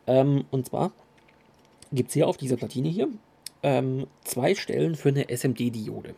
Ähm, 0.06 0.44
und 0.50 0.66
zwar 0.66 0.92
gibt 1.92 2.08
es 2.08 2.14
hier 2.14 2.28
auf 2.28 2.36
dieser 2.36 2.56
Platine 2.56 2.88
hier 2.88 3.08
ähm, 3.62 4.06
zwei 4.24 4.54
Stellen 4.54 4.94
für 4.94 5.10
eine 5.10 5.28
SMD-Diode. 5.28 6.14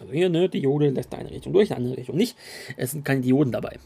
Also 0.00 0.12
hier, 0.12 0.28
ne, 0.28 0.48
Diode 0.48 0.90
lässt 0.90 1.14
eine 1.14 1.30
Richtung 1.30 1.52
durch, 1.52 1.70
eine 1.70 1.78
andere 1.78 1.96
Richtung 1.96 2.16
nicht. 2.16 2.36
Es 2.76 2.90
sind 2.90 3.04
keine 3.04 3.20
Dioden 3.20 3.52
dabei. 3.52 3.78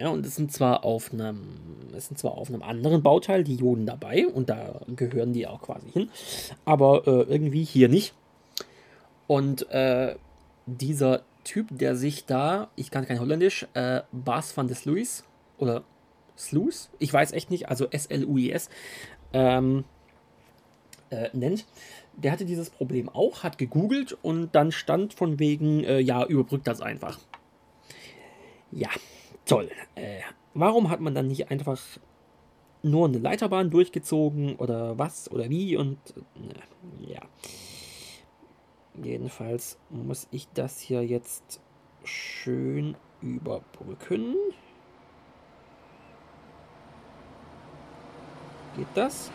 Ja, 0.00 0.08
und 0.10 0.24
es 0.24 0.36
sind 0.36 0.52
zwar 0.52 0.84
auf 0.84 1.12
einem, 1.12 1.56
es 1.96 2.06
sind 2.06 2.18
zwar 2.18 2.32
auf 2.32 2.48
einem 2.48 2.62
anderen 2.62 3.02
Bauteil 3.02 3.42
Dioden 3.42 3.84
dabei 3.84 4.26
und 4.28 4.48
da 4.48 4.80
gehören 4.94 5.32
die 5.32 5.46
auch 5.46 5.60
quasi 5.60 5.90
hin, 5.90 6.10
aber 6.64 7.06
äh, 7.06 7.22
irgendwie 7.22 7.64
hier 7.64 7.88
nicht. 7.88 8.14
Und 9.26 9.68
äh, 9.70 10.14
dieser 10.66 11.22
Typ, 11.42 11.66
der 11.70 11.96
sich 11.96 12.26
da, 12.26 12.70
ich 12.76 12.90
kann 12.90 13.06
kein 13.06 13.18
Holländisch, 13.18 13.66
äh, 13.74 14.02
Bas 14.12 14.56
van 14.56 14.68
des 14.68 14.80
Sluis 14.80 15.24
oder 15.58 15.82
Sluis, 16.36 16.90
ich 17.00 17.12
weiß 17.12 17.32
echt 17.32 17.50
nicht, 17.50 17.68
also 17.68 17.88
S-L-U-I-S, 17.90 18.70
ähm, 19.32 19.84
äh, 21.10 21.30
nennt, 21.32 21.66
der 22.14 22.32
hatte 22.32 22.44
dieses 22.44 22.70
Problem 22.70 23.08
auch, 23.08 23.42
hat 23.42 23.58
gegoogelt 23.58 24.16
und 24.22 24.54
dann 24.54 24.72
stand 24.72 25.14
von 25.14 25.38
wegen, 25.38 25.84
äh, 25.84 26.00
ja, 26.00 26.24
überbrückt 26.24 26.66
das 26.66 26.80
einfach. 26.80 27.18
Ja, 28.70 28.88
toll. 29.44 29.70
Äh, 29.94 30.20
warum 30.54 30.90
hat 30.90 31.00
man 31.00 31.14
dann 31.14 31.28
nicht 31.28 31.50
einfach 31.50 31.80
nur 32.82 33.08
eine 33.08 33.18
Leiterbahn 33.18 33.70
durchgezogen 33.70 34.56
oder 34.56 34.98
was 34.98 35.30
oder 35.30 35.48
wie 35.48 35.76
und 35.76 35.98
äh, 36.16 37.12
ja. 37.12 37.20
Jedenfalls 39.02 39.78
muss 39.90 40.26
ich 40.30 40.48
das 40.54 40.80
hier 40.80 41.04
jetzt 41.04 41.60
schön 42.04 42.96
überbrücken. 43.20 44.34
Geht 48.76 48.88
das? 48.94 49.30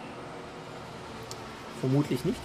Vermutlich 1.84 2.24
nicht. 2.24 2.40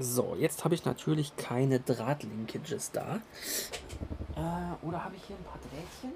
So, 0.00 0.34
jetzt 0.34 0.64
habe 0.64 0.74
ich 0.74 0.84
natürlich 0.84 1.36
keine 1.36 1.78
Drahtlinkages 1.78 2.90
da. 2.90 3.20
Äh, 4.34 4.84
oder 4.84 5.04
habe 5.04 5.14
ich 5.14 5.22
hier 5.28 5.36
ein 5.36 5.44
paar 5.44 5.60
Drähtchen? 5.60 6.10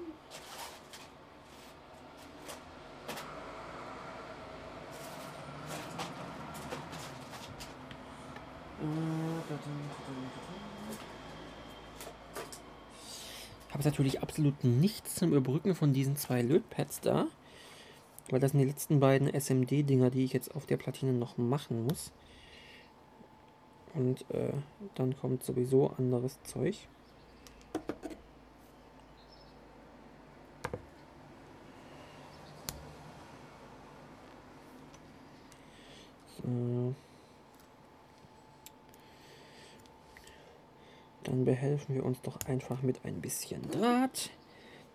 Ich 8.81 10.74
habe 13.75 13.83
natürlich 13.83 14.21
absolut 14.21 14.63
nichts 14.63 15.15
zum 15.15 15.33
Überbrücken 15.33 15.75
von 15.75 15.91
diesen 15.91 16.15
zwei 16.15 16.41
Lötpads 16.41 17.01
da. 17.01 17.27
Weil 18.29 18.39
das 18.39 18.51
sind 18.51 18.61
die 18.61 18.67
letzten 18.67 19.01
beiden 19.01 19.27
SMD-Dinger, 19.27 20.09
die 20.09 20.23
ich 20.23 20.31
jetzt 20.31 20.55
auf 20.55 20.65
der 20.65 20.77
Platine 20.77 21.11
noch 21.11 21.37
machen 21.37 21.83
muss. 21.83 22.13
Und 23.93 24.25
äh, 24.31 24.53
dann 24.95 25.17
kommt 25.17 25.43
sowieso 25.43 25.89
anderes 25.89 26.41
Zeug. 26.43 26.87
Dann 41.35 41.43
behelfen 41.43 41.95
wir 41.95 42.05
uns 42.05 42.21
doch 42.21 42.39
einfach 42.47 42.81
mit 42.81 43.03
ein 43.03 43.19
bisschen 43.19 43.69
Draht. 43.69 44.29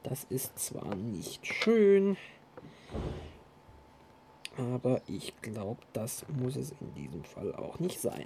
Das 0.03 0.25
ist 0.25 0.59
zwar 0.59 0.95
nicht 0.95 1.47
schön, 1.47 2.17
aber 4.57 5.03
ich 5.07 5.35
glaube, 5.43 5.83
das 5.93 6.25
muss 6.29 6.57
es 6.57 6.73
in 6.81 6.95
diesem 6.95 7.25
Fall 7.25 7.55
auch 7.55 7.79
nicht 7.79 8.01
sein. 8.01 8.25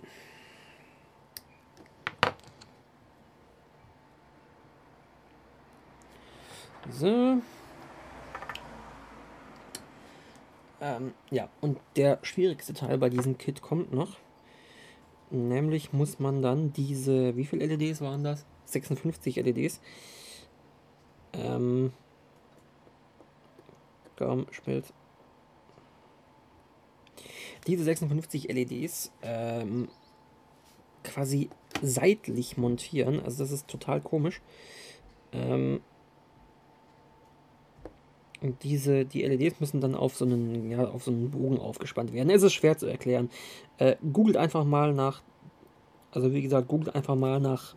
So. 6.93 7.43
Ähm, 10.81 11.15
ja, 11.33 11.49
und 11.61 11.81
der 11.97 12.21
schwierigste 12.23 12.75
Teil 12.75 12.97
bei 12.99 13.11
diesem 13.11 13.39
Kit 13.39 13.61
kommt 13.61 13.93
noch. 13.93 14.19
Nämlich 15.31 15.93
muss 15.93 16.19
man 16.19 16.43
dann 16.43 16.73
diese, 16.73 17.37
wie 17.37 17.45
viele 17.45 17.67
LEDs 17.67 18.01
waren 18.01 18.25
das? 18.25 18.45
56 18.67 19.37
LEDs. 19.37 19.81
Ähm, 21.33 21.93
komm, 24.17 24.47
schmilzt. 24.51 24.93
Diese 27.67 27.85
56 27.85 28.53
LEDs 28.53 29.11
ähm, 29.23 29.89
quasi 31.03 31.49
seitlich 31.83 32.57
montieren. 32.57 33.21
Also 33.21 33.43
das 33.43 33.53
ist 33.53 33.69
total 33.69 34.01
komisch. 34.01 34.41
Ähm, 35.33 35.81
und 38.45 38.63
diese, 38.63 39.07
die 39.07 39.23
LEDs 39.23 39.59
müssen 39.59 39.81
dann 39.81 39.95
auf 39.95 40.17
so 40.17 40.27
einen, 40.27 40.71
ja, 40.71 40.85
auf 40.85 41.05
so 41.05 41.11
einen 41.11 41.31
Bogen 41.31 41.59
aufgespannt 41.59 42.13
werden. 42.13 42.29
Es 42.29 42.43
ist 42.43 42.53
schwer 42.53 42.77
zu 42.77 42.87
erklären. 42.87 43.31
Äh, 43.79 43.97
googelt 44.13 44.37
einfach 44.37 44.65
mal 44.65 44.93
nach, 44.93 45.23
also 46.13 46.31
wie 46.35 46.43
gesagt, 46.43 46.69
googelt 46.69 46.95
einfach 46.95 47.17
mal 47.17 47.41
nach 47.41 47.75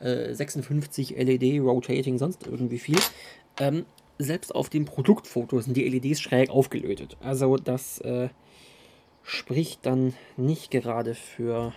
äh, 0.00 0.32
56 0.32 1.10
LED 1.10 1.60
Rotating, 1.60 2.16
sonst 2.16 2.46
irgendwie 2.46 2.78
viel. 2.78 2.98
Ähm, 3.60 3.84
selbst 4.18 4.54
auf 4.54 4.70
dem 4.70 4.86
Produktfoto 4.86 5.60
sind 5.60 5.76
die 5.76 5.86
LEDs 5.86 6.18
schräg 6.18 6.48
aufgelötet. 6.48 7.18
Also 7.20 7.58
das 7.58 7.98
äh, 7.98 8.30
spricht 9.22 9.84
dann 9.84 10.14
nicht 10.38 10.70
gerade 10.70 11.14
für 11.14 11.74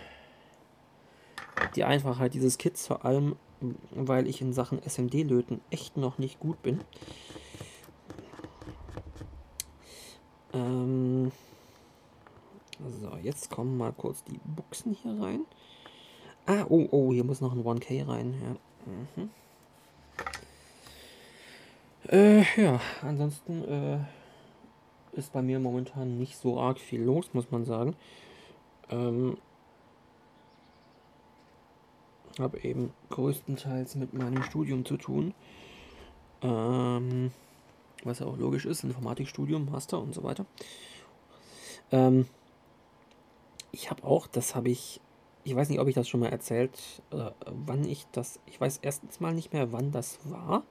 die 1.76 1.84
Einfachheit 1.84 2.32
dieses 2.32 2.56
Kits, 2.56 2.86
vor 2.86 3.04
allem 3.04 3.36
weil 3.90 4.26
ich 4.26 4.40
in 4.40 4.54
Sachen 4.54 4.80
SMD-Löten 4.82 5.60
echt 5.68 5.98
noch 5.98 6.16
nicht 6.16 6.40
gut 6.40 6.62
bin. 6.62 6.80
Ähm 10.52 11.32
so, 13.00 13.16
jetzt 13.22 13.50
kommen 13.50 13.76
mal 13.76 13.92
kurz 13.92 14.24
die 14.24 14.40
Buchsen 14.44 14.96
hier 15.02 15.20
rein. 15.20 15.44
Ah, 16.46 16.64
oh, 16.68 16.88
oh, 16.90 17.12
hier 17.12 17.24
muss 17.24 17.40
noch 17.40 17.52
ein 17.52 17.62
1K 17.62 18.08
rein. 18.08 18.34
Ja, 18.42 18.56
mhm. 19.16 19.30
äh, 22.08 22.60
ja 22.60 22.80
ansonsten 23.02 23.64
äh, 23.64 23.98
ist 25.12 25.32
bei 25.32 25.42
mir 25.42 25.60
momentan 25.60 26.18
nicht 26.18 26.36
so 26.38 26.58
arg 26.58 26.78
viel 26.78 27.02
los, 27.02 27.34
muss 27.34 27.50
man 27.50 27.64
sagen. 27.64 27.94
Ähm, 28.88 29.36
habe 32.38 32.60
eben 32.64 32.92
größtenteils 33.10 33.96
mit 33.96 34.14
meinem 34.14 34.42
Studium 34.42 34.84
zu 34.84 34.96
tun. 34.96 35.34
Ähm, 36.42 37.32
was 38.06 38.20
ja 38.20 38.26
auch 38.26 38.36
logisch 38.36 38.66
ist, 38.66 38.84
Informatikstudium, 38.84 39.70
Master 39.70 40.00
und 40.00 40.14
so 40.14 40.22
weiter. 40.22 40.46
Ähm, 41.92 42.26
ich 43.72 43.90
habe 43.90 44.04
auch, 44.04 44.26
das 44.26 44.54
habe 44.54 44.68
ich, 44.68 45.00
ich 45.44 45.54
weiß 45.54 45.68
nicht, 45.68 45.80
ob 45.80 45.88
ich 45.88 45.94
das 45.94 46.08
schon 46.08 46.20
mal 46.20 46.28
erzählt, 46.28 46.78
äh, 47.12 47.30
wann 47.46 47.84
ich 47.84 48.06
das, 48.12 48.40
ich 48.46 48.60
weiß 48.60 48.80
erstens 48.82 49.20
mal 49.20 49.34
nicht 49.34 49.52
mehr, 49.52 49.72
wann 49.72 49.92
das 49.92 50.18
war. 50.24 50.64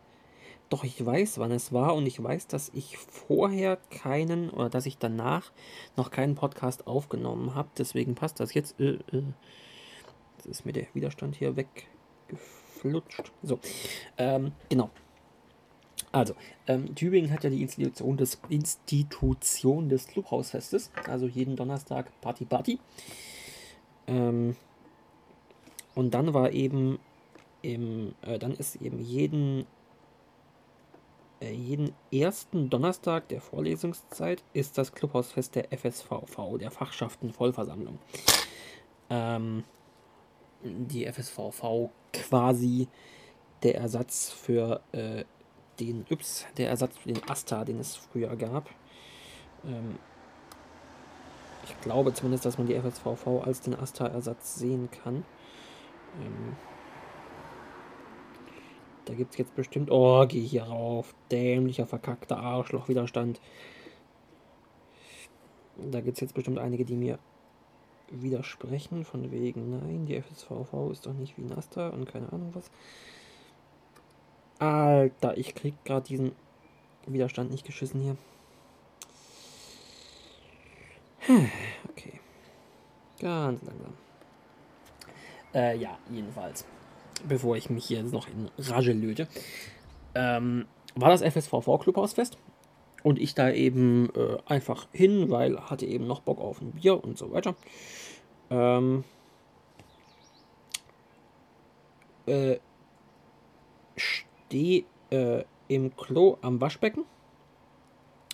Doch 0.70 0.84
ich 0.84 1.04
weiß, 1.04 1.40
wann 1.40 1.52
es 1.52 1.74
war 1.74 1.96
und 1.96 2.06
ich 2.06 2.22
weiß, 2.22 2.46
dass 2.46 2.70
ich 2.76 2.98
vorher 2.98 3.78
keinen 3.90 4.52
oder 4.52 4.70
dass 4.70 4.86
ich 4.86 5.00
danach 5.00 5.52
noch 5.98 6.12
keinen 6.12 6.36
Podcast 6.36 6.86
aufgenommen 6.86 7.56
habe. 7.56 7.70
Deswegen 7.78 8.14
passt 8.14 8.40
das 8.40 8.54
jetzt. 8.54 8.80
Äh, 8.80 9.00
äh, 9.12 9.24
Jetzt 10.40 10.46
ist 10.46 10.66
mir 10.66 10.72
der 10.72 10.88
Widerstand 10.94 11.36
hier 11.36 11.54
weggeflutscht. 11.58 13.34
So, 13.44 13.60
ähm, 14.18 14.54
genau. 14.70 14.90
Also, 16.12 16.34
ähm, 16.68 16.96
Tübingen 16.96 17.32
hat 17.32 17.44
ja 17.44 17.50
die 17.50 17.62
Institution 17.62 18.18
des, 18.18 18.40
Institution 18.50 19.90
des 19.90 20.08
Clubhausfestes. 20.08 20.92
Also 21.08 21.28
jeden 21.28 21.56
Donnerstag 21.56 22.10
Party 22.22 22.46
Party. 22.46 22.80
Ähm, 24.08 24.56
und 25.94 26.14
dann 26.14 26.34
war 26.34 26.52
eben 26.52 27.00
im, 27.62 28.16
äh, 28.22 28.40
dann 28.40 28.54
ist 28.54 28.78
eben 28.78 29.00
jeden, 29.00 29.68
äh, 31.42 31.52
jeden 31.52 31.94
ersten 32.12 32.70
Donnerstag 32.70 33.28
der 33.28 33.42
Vorlesungszeit 33.42 34.44
ist 34.54 34.78
das 34.78 34.94
Clubhausfest 34.94 35.56
der 35.56 35.72
FSVV, 35.72 36.58
der 36.58 36.72
Fachschaften 36.72 37.32
Vollversammlung. 37.34 38.00
Ähm, 39.12 39.64
die 40.64 41.06
FSVV 41.06 41.90
quasi 42.14 42.88
der 43.64 43.76
Ersatz 43.76 44.32
für 44.32 44.82
äh, 44.92 45.24
den 45.80 46.06
Yps, 46.10 46.46
der 46.58 46.70
Ersatz 46.70 46.98
für 46.98 47.12
den 47.12 47.30
Asta, 47.30 47.64
den 47.66 47.80
es 47.80 47.96
früher 47.96 48.36
gab. 48.36 48.70
Ähm, 49.66 49.98
ich 51.64 51.80
glaube 51.82 52.14
zumindest, 52.14 52.46
dass 52.46 52.58
man 52.58 52.68
die 52.68 52.76
FSVV 52.76 53.44
als 53.44 53.62
den 53.62 53.76
Asta-Ersatz 53.76 54.56
sehen 54.56 54.90
kann. 54.92 55.24
Ähm, 56.22 56.56
da 59.06 59.14
gibt 59.14 59.32
es 59.32 59.38
jetzt 59.38 59.56
bestimmt. 59.56 59.90
Oh, 59.92 60.26
geh 60.28 60.42
hier 60.42 60.64
rauf. 60.64 61.14
Dämlicher, 61.32 61.86
verkackter 61.86 62.38
Arschlochwiderstand. 62.38 63.40
Da 65.78 66.02
gibt 66.02 66.18
es 66.18 66.22
jetzt 66.22 66.34
bestimmt 66.34 66.60
einige, 66.60 66.86
die 66.86 66.96
mir 66.96 67.20
widersprechen, 68.12 69.06
von 69.06 69.32
wegen, 69.32 69.72
nein, 69.72 70.06
die 70.06 70.20
FSVV 70.20 70.92
ist 70.92 71.06
doch 71.06 71.14
nicht 71.14 71.38
wie 71.38 71.44
Nasta 71.44 71.90
und 71.90 72.06
keine 72.06 72.32
Ahnung 72.32 72.50
was. 72.54 72.70
Alter, 74.60 75.38
ich 75.38 75.56
krieg 75.56 75.74
gerade 75.86 76.06
diesen 76.06 76.34
Widerstand 77.08 77.52
nicht 77.52 77.66
geschissen 77.66 78.02
hier. 78.02 78.18
Okay. 81.90 82.20
Ganz 83.20 83.62
langsam. 83.64 83.94
Äh, 85.54 85.78
ja, 85.78 85.98
jedenfalls. 86.10 86.66
Bevor 87.28 87.58
ich 87.58 87.70
mich 87.70 87.86
hier 87.86 88.04
noch 88.04 88.28
in 88.28 88.50
Rage 88.58 88.94
löte. 88.94 89.28
Ähm, 90.16 90.66
war 90.96 91.10
das 91.10 91.22
FSVV 91.22 91.80
Clubhausfest? 91.80 92.38
Und 93.04 93.20
ich 93.20 93.36
da 93.36 93.52
eben 93.52 94.10
äh, 94.16 94.38
einfach 94.46 94.88
hin, 94.92 95.30
weil 95.30 95.60
hatte 95.70 95.86
eben 95.86 96.08
noch 96.08 96.22
Bock 96.22 96.40
auf 96.40 96.62
ein 96.62 96.72
Bier 96.72 97.04
und 97.04 97.18
so 97.18 97.32
weiter. 97.32 97.56
Ähm, 98.50 99.04
äh, 102.26 102.58
stehe 104.50 104.86
äh, 105.12 105.44
im 105.68 105.96
Klo 105.96 106.38
am 106.42 106.60
Waschbecken. 106.60 107.06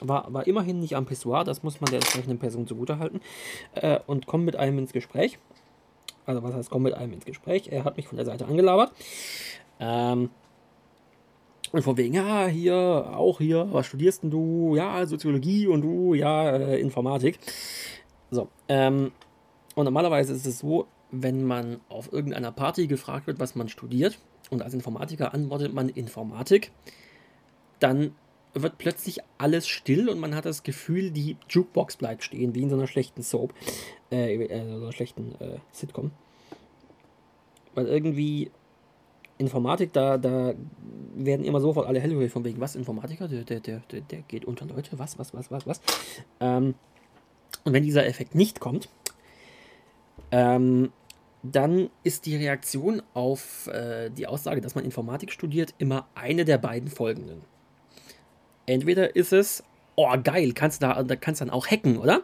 War, 0.02 0.34
war 0.34 0.48
immerhin 0.48 0.80
nicht 0.80 0.96
am 0.96 1.06
Pissoir, 1.06 1.44
das 1.44 1.64
muss 1.64 1.80
man 1.80 1.90
der 1.90 2.00
entsprechenden 2.00 2.40
Person 2.40 2.68
zugutehalten. 2.68 3.22
Äh, 3.76 4.00
und 4.08 4.26
komme 4.26 4.44
mit 4.44 4.56
einem 4.56 4.80
ins 4.80 4.94
Gespräch. 4.94 5.38
Also, 6.26 6.42
was 6.42 6.54
heißt, 6.54 6.70
komme 6.70 6.86
mit 6.86 6.94
einem 6.94 7.14
ins 7.14 7.26
Gespräch? 7.26 7.68
Er 7.70 7.84
hat 7.84 7.98
mich 7.98 8.08
von 8.08 8.18
der 8.18 8.26
Seite 8.26 8.46
angelabert. 8.46 8.92
Ähm, 9.80 10.30
und 11.72 11.82
von 11.82 11.98
wegen, 11.98 12.14
ja, 12.14 12.48
hier, 12.48 12.76
auch 13.16 13.40
hier, 13.40 13.68
was 13.72 13.86
studierst 13.86 14.24
denn 14.24 14.32
du? 14.32 14.76
Ja, 14.76 15.06
Soziologie 15.06 15.68
und 15.68 15.82
du, 15.82 16.14
ja, 16.14 16.50
äh, 16.52 16.80
Informatik. 16.80 17.40
So, 18.32 18.48
ähm, 18.70 19.12
und 19.76 19.84
normalerweise 19.84 20.34
ist 20.34 20.46
es 20.46 20.60
so, 20.60 20.88
wenn 21.12 21.46
man 21.46 21.80
auf 21.90 22.12
irgendeiner 22.12 22.52
Party 22.52 22.88
gefragt 22.88 23.28
wird, 23.28 23.40
was 23.40 23.56
man 23.56 23.70
studiert, 23.70 24.18
und 24.52 24.62
als 24.62 24.74
Informatiker 24.74 25.34
antwortet 25.34 25.74
man 25.74 25.90
Informatik, 25.90 26.72
dann 27.80 28.16
wird 28.54 28.78
plötzlich 28.78 29.20
alles 29.38 29.68
still 29.68 30.10
und 30.10 30.20
man 30.20 30.34
hat 30.34 30.46
das 30.46 30.64
Gefühl, 30.64 31.12
die 31.12 31.36
Jukebox 31.50 31.98
bleibt 31.98 32.24
stehen, 32.24 32.56
wie 32.56 32.62
in 32.62 32.70
so 32.70 32.78
einer 32.78 32.88
schlechten 32.88 33.22
Soap, 33.22 33.54
äh, 34.12 34.36
äh 34.36 34.78
so 34.78 34.84
einer 34.84 34.94
schlechten 34.94 35.36
äh, 35.40 35.58
Sitcom. 35.72 36.12
Weil 37.74 37.88
irgendwie 37.88 38.52
Informatik, 39.38 39.92
da, 39.92 40.18
da 40.18 40.54
werden 41.16 41.46
immer 41.46 41.60
sofort 41.60 41.88
alle 41.88 42.00
hellhörig 42.00 42.32
von 42.32 42.46
wegen, 42.46 42.62
was, 42.62 42.76
Informatiker, 42.76 43.28
der, 43.28 43.44
der, 43.44 43.60
der, 43.60 43.82
der 43.82 44.22
geht 44.22 44.46
unter 44.46 44.66
Leute, 44.66 44.98
was, 44.98 45.20
was, 45.20 45.34
was, 45.34 45.52
was, 45.52 45.68
was. 45.68 45.82
Ähm, 46.40 46.76
und 47.66 47.74
wenn 47.74 47.84
dieser 47.84 48.06
Effekt 48.06 48.36
nicht 48.36 48.62
kommt, 48.62 48.88
ähm, 50.32 50.92
dann 51.52 51.90
ist 52.04 52.26
die 52.26 52.36
Reaktion 52.36 53.02
auf 53.14 53.68
äh, 53.68 54.10
die 54.10 54.28
Aussage, 54.28 54.62
dass 54.62 54.76
man 54.76 54.86
Informatik 54.86 55.32
studiert, 55.32 55.74
immer 55.78 56.08
eine 56.16 56.46
der 56.46 56.58
beiden 56.58 56.90
folgenden. 56.90 57.42
Entweder 58.66 59.16
ist 59.16 59.34
es, 59.34 59.64
oh 59.96 60.16
geil, 60.24 60.54
kannst 60.54 60.82
da, 60.82 61.04
da 61.04 61.16
kannst 61.16 61.42
dann 61.42 61.50
auch 61.50 61.68
hacken, 61.68 61.98
oder? 61.98 62.22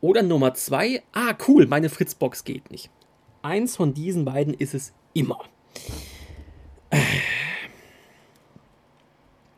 Oder 0.00 0.22
Nummer 0.22 0.54
zwei, 0.54 1.02
ah 1.12 1.34
cool, 1.48 1.66
meine 1.66 1.88
Fritzbox 1.88 2.44
geht 2.44 2.70
nicht. 2.70 2.90
Eins 3.42 3.76
von 3.76 3.94
diesen 3.94 4.24
beiden 4.24 4.54
ist 4.54 4.74
es 4.74 4.92
immer. 5.12 5.40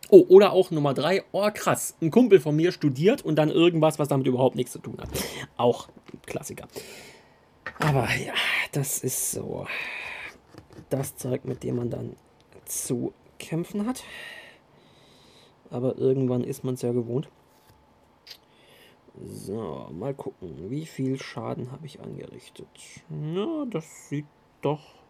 Oh, 0.09 0.25
oder 0.29 0.53
auch 0.53 0.71
Nummer 0.71 0.95
drei, 0.95 1.23
oh 1.33 1.51
krass, 1.53 1.95
ein 2.01 2.11
Kumpel 2.11 2.41
von 2.41 2.57
mir 2.57 2.73
studiert 2.73 3.23
und 3.23 3.37
dann 3.37 3.51
irgendwas, 3.51 3.99
was 3.99 4.09
damit 4.09 4.27
überhaupt 4.27 4.57
nichts 4.57 4.73
zu 4.73 4.79
tun 4.79 4.97
hat. 4.99 5.09
Auch 5.57 5.89
Klassiker. 6.27 6.67
Aber 7.81 8.09
ja, 8.15 8.35
das 8.73 9.03
ist 9.03 9.33
so 9.33 9.67
das 10.89 11.17
Zeug, 11.17 11.45
mit 11.45 11.63
dem 11.63 11.77
man 11.77 11.91
dann 11.91 12.17
zu 12.65 13.13
kämpfen 13.39 13.87
hat. 13.87 14.05
Aber 15.71 15.97
irgendwann 15.99 16.45
ist 16.45 16.65
man 16.65 16.75
es 16.75 16.83
ja 16.83 16.93
gewohnt. 16.93 17.29
So, 19.23 19.89
mal 19.93 20.15
gucken, 20.15 20.71
wie 20.71 20.87
viel 20.87 21.21
Schaden 21.21 21.73
habe 21.73 21.87
ich 21.87 22.01
angerichtet. 22.01 22.69
Na, 23.09 23.67
das 23.67 24.09
sieht 24.09 24.27
doch 24.63 25.01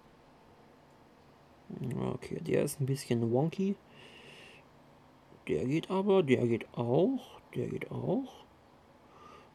Okay, 2.15 2.41
der 2.41 2.65
ist 2.65 2.81
ein 2.81 2.87
bisschen 2.87 3.33
wonky. 3.33 3.77
Der 5.49 5.65
geht 5.67 5.91
aber, 5.91 6.23
der 6.23 6.47
geht 6.47 6.67
auch, 6.75 7.41
der 7.55 7.69
geht 7.69 7.91
auch. 7.91 8.45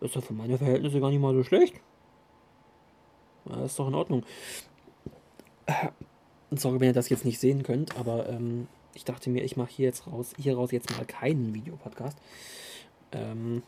ist 0.02 0.16
ja 0.16 0.22
für 0.22 0.34
meine 0.34 0.58
Verhältnisse 0.58 1.00
gar 1.00 1.10
nicht 1.10 1.20
mal 1.20 1.34
so 1.34 1.44
schlecht. 1.44 1.76
Das 3.46 3.72
ist 3.72 3.80
doch 3.80 3.88
in 3.88 3.96
Ordnung. 3.96 4.24
Sorry, 6.52 6.80
wenn 6.80 6.88
ihr 6.88 6.94
das 6.94 7.10
jetzt 7.10 7.26
nicht 7.26 7.40
sehen 7.40 7.64
könnt, 7.64 7.98
aber 7.98 8.30
ähm, 8.30 8.68
ich 8.94 9.04
dachte 9.04 9.30
mir, 9.30 9.44
ich 9.44 9.58
mache 9.58 9.72
hier 9.72 9.86
jetzt 9.86 10.08
raus, 10.08 10.34
hier 10.38 10.56
raus 10.56 10.72
jetzt 10.72 10.96
mal 10.96 11.06
keinen 11.06 11.54
Videopodcast. 11.54 12.18
Ähm, 13.12 13.64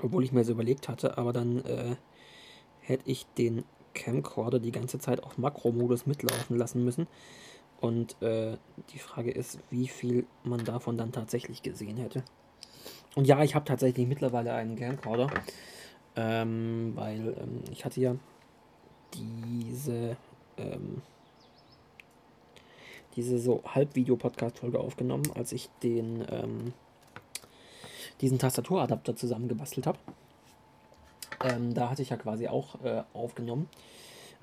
obwohl 0.00 0.24
ich 0.24 0.32
mir 0.32 0.44
so 0.44 0.52
überlegt 0.52 0.88
hatte, 0.88 1.18
aber 1.18 1.32
dann 1.32 1.64
äh, 1.64 1.96
hätte 2.80 3.10
ich 3.10 3.26
den 3.38 3.64
Camcorder 3.94 4.58
die 4.58 4.72
ganze 4.72 4.98
Zeit 4.98 5.22
auf 5.22 5.38
Makromodus 5.38 6.06
mitlaufen 6.06 6.56
lassen 6.56 6.84
müssen. 6.84 7.06
Und 7.80 8.20
äh, 8.22 8.56
die 8.92 8.98
Frage 8.98 9.30
ist, 9.30 9.58
wie 9.70 9.88
viel 9.88 10.26
man 10.44 10.64
davon 10.64 10.96
dann 10.96 11.12
tatsächlich 11.12 11.62
gesehen 11.62 11.96
hätte. 11.96 12.22
Und 13.14 13.26
ja, 13.26 13.42
ich 13.42 13.54
habe 13.54 13.64
tatsächlich 13.64 14.06
mittlerweile 14.06 14.54
einen 14.54 14.76
Camcorder, 14.76 15.28
ähm, 16.16 16.92
weil 16.94 17.34
ähm, 17.40 17.62
ich 17.70 17.84
hatte 17.84 18.00
ja 18.00 18.16
diese 19.14 20.16
ähm, 20.56 21.02
diese 23.16 23.38
so 23.38 23.62
Halbvideo-Podcast-Folge 23.66 24.80
aufgenommen, 24.80 25.30
als 25.34 25.52
ich 25.52 25.68
den 25.82 26.24
ähm, 26.30 26.72
diesen 28.20 28.38
Tastaturadapter 28.38 29.16
zusammengebastelt 29.16 29.86
habe. 29.86 29.98
Ähm, 31.44 31.74
da 31.74 31.90
hatte 31.90 32.02
ich 32.02 32.10
ja 32.10 32.16
quasi 32.16 32.48
auch 32.48 32.82
äh, 32.84 33.02
aufgenommen. 33.12 33.68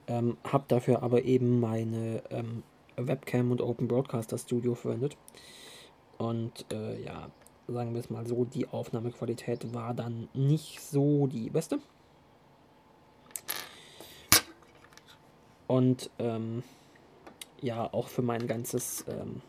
Ähm, 0.08 0.38
habe 0.44 0.66
dafür 0.68 1.02
aber 1.04 1.24
eben 1.24 1.60
meine 1.60 2.24
ähm, 2.30 2.64
Webcam 2.98 3.52
und 3.52 3.62
Open 3.62 3.88
Broadcaster 3.88 4.38
Studio 4.38 4.76
verwendet. 4.76 5.16
Und 6.18 6.66
äh, 6.72 7.02
ja, 7.02 7.30
sagen 7.72 7.94
wir 7.94 8.00
es 8.00 8.10
mal 8.10 8.26
so, 8.26 8.46
die 8.46 8.68
Aufnahmequalität 8.68 9.74
war 9.74 9.94
dann 9.94 10.28
nicht 10.34 10.82
so 10.82 11.28
die 11.28 11.50
beste. 11.50 11.80
Und 15.68 16.10
ähm, 16.18 16.64
ja, 17.62 17.94
auch 17.94 18.08
für 18.08 18.22
mein 18.22 18.48
ganzes, 18.48 19.06
ähm, 19.08 19.42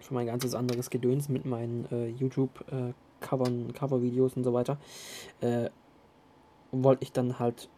für 0.00 0.14
mein 0.14 0.26
ganzes 0.26 0.54
anderes 0.54 0.88
Gedöns 0.90 1.28
mit 1.28 1.44
meinen 1.44 1.86
äh, 1.90 2.06
YouTube-Covern, 2.08 3.70
äh, 3.70 3.72
Cover-Videos 3.72 4.34
und 4.34 4.44
so 4.44 4.54
weiter, 4.54 4.78
äh, 5.40 5.68
wollte 6.72 7.02
ich 7.02 7.12
dann 7.12 7.38
halt 7.38 7.68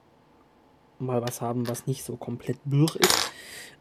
mal 0.98 1.22
was 1.22 1.40
haben, 1.40 1.68
was 1.68 1.86
nicht 1.86 2.04
so 2.04 2.16
komplett 2.16 2.58
blöch 2.64 2.96
ist. 2.96 3.32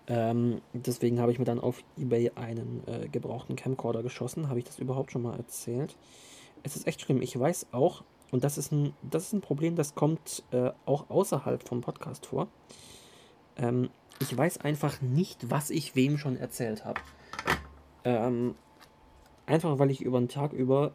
Ähm, 0.08 0.62
deswegen 0.74 1.20
habe 1.20 1.32
ich 1.32 1.40
mir 1.40 1.46
dann 1.46 1.60
auf 1.60 1.84
Ebay 1.98 2.32
einen 2.36 2.84
äh, 2.88 3.10
gebrauchten 3.10 3.56
Camcorder 3.56 4.04
geschossen. 4.04 4.50
Habe 4.50 4.60
ich 4.60 4.66
das 4.66 4.80
überhaupt 4.80 5.12
schon 5.12 5.22
mal 5.22 5.36
erzählt? 5.36 5.98
Es 6.64 6.76
ist 6.76 6.88
echt 6.88 7.02
schlimm. 7.02 7.22
Ich 7.22 7.38
weiß 7.38 7.68
auch, 7.72 8.04
und 8.32 8.44
das 8.44 8.58
ist 8.58 8.72
ein, 8.72 8.94
das 9.02 9.28
ist 9.28 9.34
ein 9.34 9.42
Problem, 9.42 9.76
das 9.76 9.96
kommt 9.96 10.44
äh, 10.52 10.72
auch 10.86 11.10
außerhalb 11.10 11.68
vom 11.68 11.82
Podcast 11.82 12.26
vor. 12.26 12.48
Ähm, 13.58 13.90
ich 14.20 14.36
weiß 14.36 14.60
einfach 14.60 15.02
nicht, 15.02 15.52
was 15.52 15.70
ich 15.70 15.96
wem 15.96 16.18
schon 16.18 16.38
erzählt 16.38 16.86
habe. 16.86 17.02
Ähm, 18.04 18.56
einfach 19.46 19.80
weil 19.80 19.92
ich 19.92 20.02
über 20.02 20.20
den 20.20 20.30
Tag 20.30 20.54
über 20.54 20.92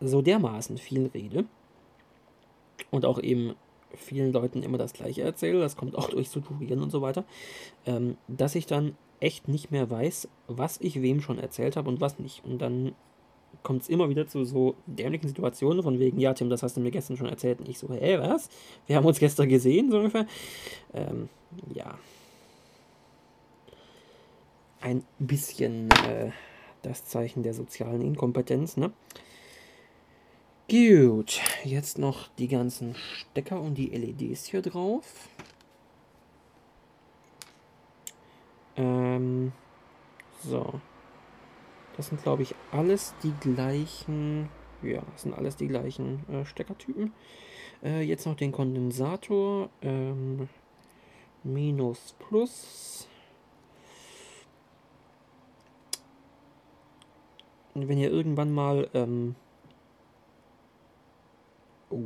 so 0.00 0.22
dermaßen 0.22 0.78
viel 0.78 1.06
rede 1.06 1.44
und 2.90 3.04
auch 3.04 3.20
eben 3.20 3.54
vielen 3.96 4.32
Leuten 4.32 4.62
immer 4.62 4.78
das 4.78 4.92
gleiche 4.92 5.22
erzähle, 5.22 5.60
das 5.60 5.76
kommt 5.76 5.96
auch 5.96 6.08
durch 6.08 6.30
Tutorieren 6.30 6.82
und 6.82 6.90
so 6.90 7.02
weiter, 7.02 7.24
ähm, 7.86 8.16
dass 8.28 8.54
ich 8.54 8.66
dann 8.66 8.96
echt 9.20 9.48
nicht 9.48 9.70
mehr 9.70 9.90
weiß, 9.90 10.28
was 10.48 10.80
ich 10.80 11.00
wem 11.00 11.20
schon 11.20 11.38
erzählt 11.38 11.76
habe 11.76 11.88
und 11.88 12.00
was 12.00 12.18
nicht. 12.18 12.44
Und 12.44 12.58
dann 12.58 12.94
kommt 13.62 13.82
es 13.82 13.88
immer 13.88 14.08
wieder 14.08 14.26
zu 14.26 14.44
so 14.44 14.74
dämlichen 14.86 15.28
Situationen, 15.28 15.82
von 15.82 15.98
wegen, 15.98 16.18
ja, 16.18 16.34
Tim, 16.34 16.50
das 16.50 16.62
hast 16.62 16.76
du 16.76 16.80
mir 16.80 16.90
gestern 16.90 17.16
schon 17.16 17.28
erzählt. 17.28 17.60
Und 17.60 17.68
ich 17.68 17.78
so, 17.78 17.88
hä, 17.90 18.18
was? 18.18 18.48
Wir 18.86 18.96
haben 18.96 19.06
uns 19.06 19.18
gestern 19.18 19.48
gesehen, 19.48 19.90
so 19.90 19.98
ungefähr. 19.98 20.26
Ähm, 20.92 21.28
ja. 21.72 21.98
Ein 24.80 25.02
bisschen 25.18 25.90
äh, 25.90 26.30
das 26.82 27.06
Zeichen 27.06 27.42
der 27.42 27.54
sozialen 27.54 28.02
Inkompetenz, 28.02 28.76
ne? 28.76 28.92
Gut, 30.70 31.42
jetzt 31.62 31.98
noch 31.98 32.28
die 32.38 32.48
ganzen 32.48 32.94
Stecker 32.94 33.60
und 33.60 33.74
die 33.74 33.88
LEDs 33.88 34.46
hier 34.46 34.62
drauf. 34.62 35.28
Ähm, 38.74 39.52
so. 40.42 40.80
Das 41.98 42.06
sind, 42.06 42.22
glaube 42.22 42.44
ich, 42.44 42.54
alles 42.72 43.14
die 43.22 43.34
gleichen. 43.40 44.48
Ja, 44.82 45.02
das 45.12 45.22
sind 45.22 45.34
alles 45.34 45.56
die 45.56 45.68
gleichen 45.68 46.26
äh, 46.30 46.46
Steckertypen. 46.46 47.12
Äh, 47.82 48.00
jetzt 48.00 48.24
noch 48.24 48.34
den 48.34 48.50
Kondensator. 48.50 49.68
Ähm, 49.82 50.48
minus 51.42 52.14
plus. 52.18 53.06
Und 57.74 57.86
wenn 57.86 57.98
ihr 57.98 58.10
irgendwann 58.10 58.50
mal. 58.50 58.88
Ähm, 58.94 59.36
oh, 61.90 62.02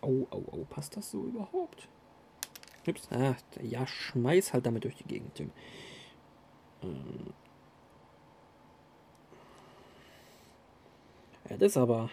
oh, 0.00 0.26
oh, 0.30 0.44
oh, 0.52 0.64
passt 0.68 0.96
das 0.96 1.10
so 1.10 1.24
überhaupt? 1.24 1.88
Ups, 2.86 3.08
ah, 3.10 3.34
ja, 3.62 3.86
schmeiß 3.86 4.52
halt 4.52 4.66
damit 4.66 4.84
durch 4.84 4.96
die 4.96 5.04
Gegend, 5.04 5.34
Tim. 5.34 5.50
Ähm, 6.82 7.32
Ja, 11.48 11.56
das 11.56 11.76
aber. 11.76 12.10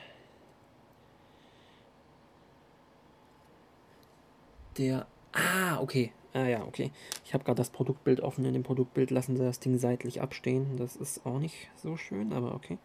Der. 4.77 5.07
Ah, 5.33 5.79
okay. 5.79 6.11
Ah 6.33 6.45
ja, 6.47 6.63
okay. 6.63 6.91
Ich 7.25 7.33
habe 7.33 7.43
gerade 7.43 7.57
das 7.57 7.69
Produktbild 7.69 8.21
offen. 8.21 8.45
In 8.45 8.53
dem 8.53 8.63
Produktbild 8.63 9.11
lassen 9.11 9.37
sie 9.37 9.43
das 9.43 9.59
Ding 9.59 9.77
seitlich 9.77 10.21
abstehen. 10.21 10.77
Das 10.77 10.95
ist 10.95 11.25
auch 11.25 11.39
nicht 11.39 11.69
so 11.75 11.97
schön, 11.97 12.33
aber 12.33 12.55
okay. 12.55 12.77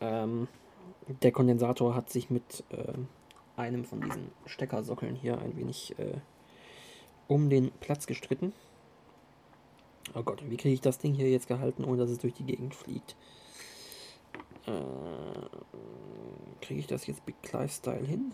Ähm, 0.00 0.48
der 1.22 1.32
Kondensator 1.32 1.94
hat 1.94 2.10
sich 2.10 2.30
mit 2.30 2.64
äh, 2.70 2.92
einem 3.56 3.84
von 3.84 4.00
diesen 4.00 4.30
Steckersockeln 4.46 5.14
hier 5.14 5.38
ein 5.38 5.56
wenig 5.56 5.98
äh, 5.98 6.18
um 7.28 7.50
den 7.50 7.70
Platz 7.80 8.06
gestritten. 8.06 8.52
Oh 10.14 10.22
Gott, 10.22 10.42
wie 10.48 10.56
kriege 10.56 10.74
ich 10.74 10.80
das 10.80 10.98
Ding 10.98 11.14
hier 11.14 11.30
jetzt 11.30 11.46
gehalten, 11.46 11.84
ohne 11.84 11.98
dass 11.98 12.10
es 12.10 12.18
durch 12.18 12.34
die 12.34 12.44
Gegend 12.44 12.74
fliegt? 12.74 13.16
Äh, 14.66 14.72
Kriege 16.60 16.80
ich 16.80 16.86
das 16.86 17.06
jetzt 17.06 17.24
Big 17.24 17.42
Clive 17.42 17.68
Style 17.68 18.06
hin? 18.06 18.32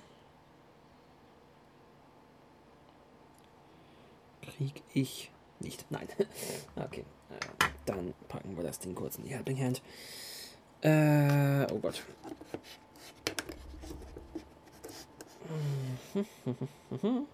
Krieg 4.43 4.83
ich 4.93 5.31
nicht. 5.61 5.87
Nein. 5.91 6.09
okay. 6.77 7.05
Äh, 7.31 7.65
dann 7.85 8.15
packen 8.29 8.57
wir 8.57 8.65
das 8.65 8.79
Ding 8.79 8.95
kurz 8.95 9.17
in 9.17 9.25
die 9.25 9.31
Helping 9.31 9.59
Hand. 9.59 9.83
Äh, 10.87 11.67
oh 11.73 11.79
Gott. 11.79 12.03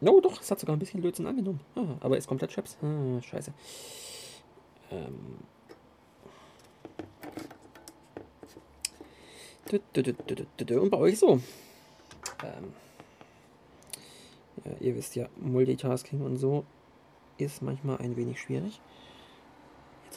No, 0.00 0.20
doch, 0.20 0.40
es 0.40 0.48
hat 0.48 0.60
sogar 0.60 0.76
ein 0.76 0.78
bisschen 0.78 1.02
Lötzinn 1.02 1.26
angenommen. 1.26 1.58
Ah, 1.74 1.96
aber 1.98 2.16
ist 2.16 2.28
komplett 2.28 2.52
Chaps. 2.52 2.76
Ah, 2.80 3.20
scheiße. 3.20 3.52
Ähm, 4.92 5.38
Und 10.80 10.90
bei 10.90 10.98
euch 10.98 11.18
so. 11.18 11.40
Ähm, 12.44 12.72
ja, 14.64 14.72
ihr 14.80 14.94
wisst 14.94 15.16
ja, 15.16 15.28
Multitasking 15.36 16.20
und 16.20 16.36
so 16.36 16.64
ist 17.38 17.60
manchmal 17.60 17.98
ein 17.98 18.16
wenig 18.16 18.40
schwierig. 18.40 18.80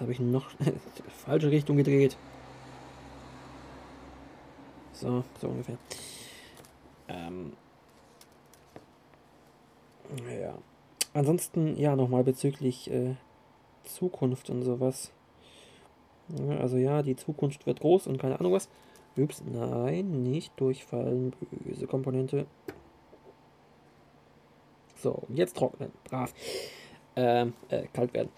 Jetzt 0.02 0.06
habe 0.06 0.14
ich 0.14 0.20
noch 0.20 0.50
falsche 1.26 1.52
Richtung 1.52 1.78
gedreht. 1.78 2.18
So, 4.94 5.24
so 5.40 5.48
ungefähr. 5.48 5.78
Ähm, 7.08 7.54
ja. 10.42 10.58
Ansonsten, 11.14 11.78
ja, 11.78 11.96
nochmal 11.96 12.24
bezüglich 12.24 12.90
äh, 12.90 13.14
Zukunft 13.84 14.50
und 14.50 14.64
sowas. 14.64 15.12
Ja, 16.30 16.58
also 16.58 16.78
ja, 16.78 17.04
die 17.04 17.16
Zukunft 17.16 17.68
wird 17.68 17.82
groß 17.82 18.08
und 18.08 18.18
keine 18.18 18.40
Ahnung 18.40 18.54
was. 18.54 18.70
Ups, 19.16 19.44
nein, 19.46 20.24
nicht 20.24 20.52
durchfallen. 20.60 21.36
Böse 21.52 21.86
Komponente. 21.86 22.48
So, 24.96 25.22
jetzt 25.30 25.58
trocknen. 25.58 25.92
Brav. 26.06 26.34
Ähm, 27.16 27.54
äh, 27.70 27.84
kalt 27.94 28.16
werden. 28.16 28.32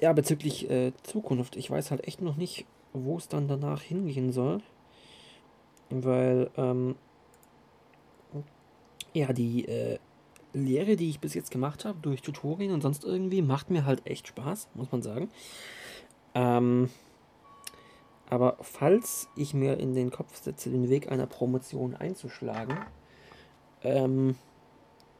Ja, 0.00 0.12
bezüglich 0.12 0.68
äh, 0.70 0.92
Zukunft. 1.02 1.56
Ich 1.56 1.70
weiß 1.70 1.90
halt 1.90 2.06
echt 2.06 2.20
noch 2.20 2.36
nicht, 2.36 2.66
wo 2.92 3.16
es 3.16 3.28
dann 3.28 3.48
danach 3.48 3.82
hingehen 3.82 4.32
soll. 4.32 4.60
Weil, 5.88 6.50
ähm, 6.56 6.96
ja, 9.14 9.32
die 9.32 9.66
äh, 9.66 9.98
Lehre, 10.52 10.96
die 10.96 11.08
ich 11.08 11.20
bis 11.20 11.34
jetzt 11.34 11.50
gemacht 11.50 11.84
habe, 11.84 11.98
durch 12.02 12.22
Tutorien 12.22 12.72
und 12.72 12.82
sonst 12.82 13.04
irgendwie, 13.04 13.42
macht 13.42 13.70
mir 13.70 13.84
halt 13.84 14.06
echt 14.06 14.28
Spaß, 14.28 14.68
muss 14.74 14.90
man 14.92 15.02
sagen. 15.02 15.30
Ähm, 16.34 16.90
aber 18.28 18.56
falls 18.60 19.28
ich 19.36 19.54
mir 19.54 19.78
in 19.78 19.94
den 19.94 20.10
Kopf 20.10 20.36
setze, 20.42 20.70
den 20.70 20.88
Weg 20.88 21.10
einer 21.10 21.26
Promotion 21.26 21.94
einzuschlagen, 21.94 22.76
ähm, 23.82 24.34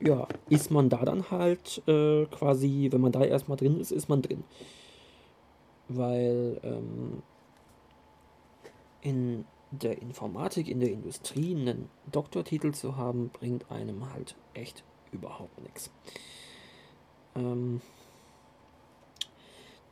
ja, 0.00 0.28
ist 0.48 0.70
man 0.70 0.88
da 0.88 1.04
dann 1.04 1.30
halt 1.30 1.82
äh, 1.87 2.26
quasi, 2.26 2.88
wenn 2.90 3.00
man 3.00 3.12
da 3.12 3.24
erstmal 3.24 3.56
drin 3.56 3.80
ist, 3.80 3.92
ist 3.92 4.09
man 4.09 4.22
drin. 4.22 4.44
Weil 5.88 6.61
ähm, 6.62 7.22
in 9.00 9.44
der 9.70 10.00
Informatik 10.00 10.68
in 10.68 10.80
der 10.80 10.90
Industrie 10.90 11.54
einen 11.54 11.88
Doktortitel 12.11 12.72
zu 12.72 12.96
haben, 12.96 13.30
bringt 13.30 13.70
einem 13.70 14.12
halt 14.12 14.37
echt 14.54 14.85
überhaupt 15.12 15.61
nichts. 15.62 15.90
Ähm, 17.35 17.80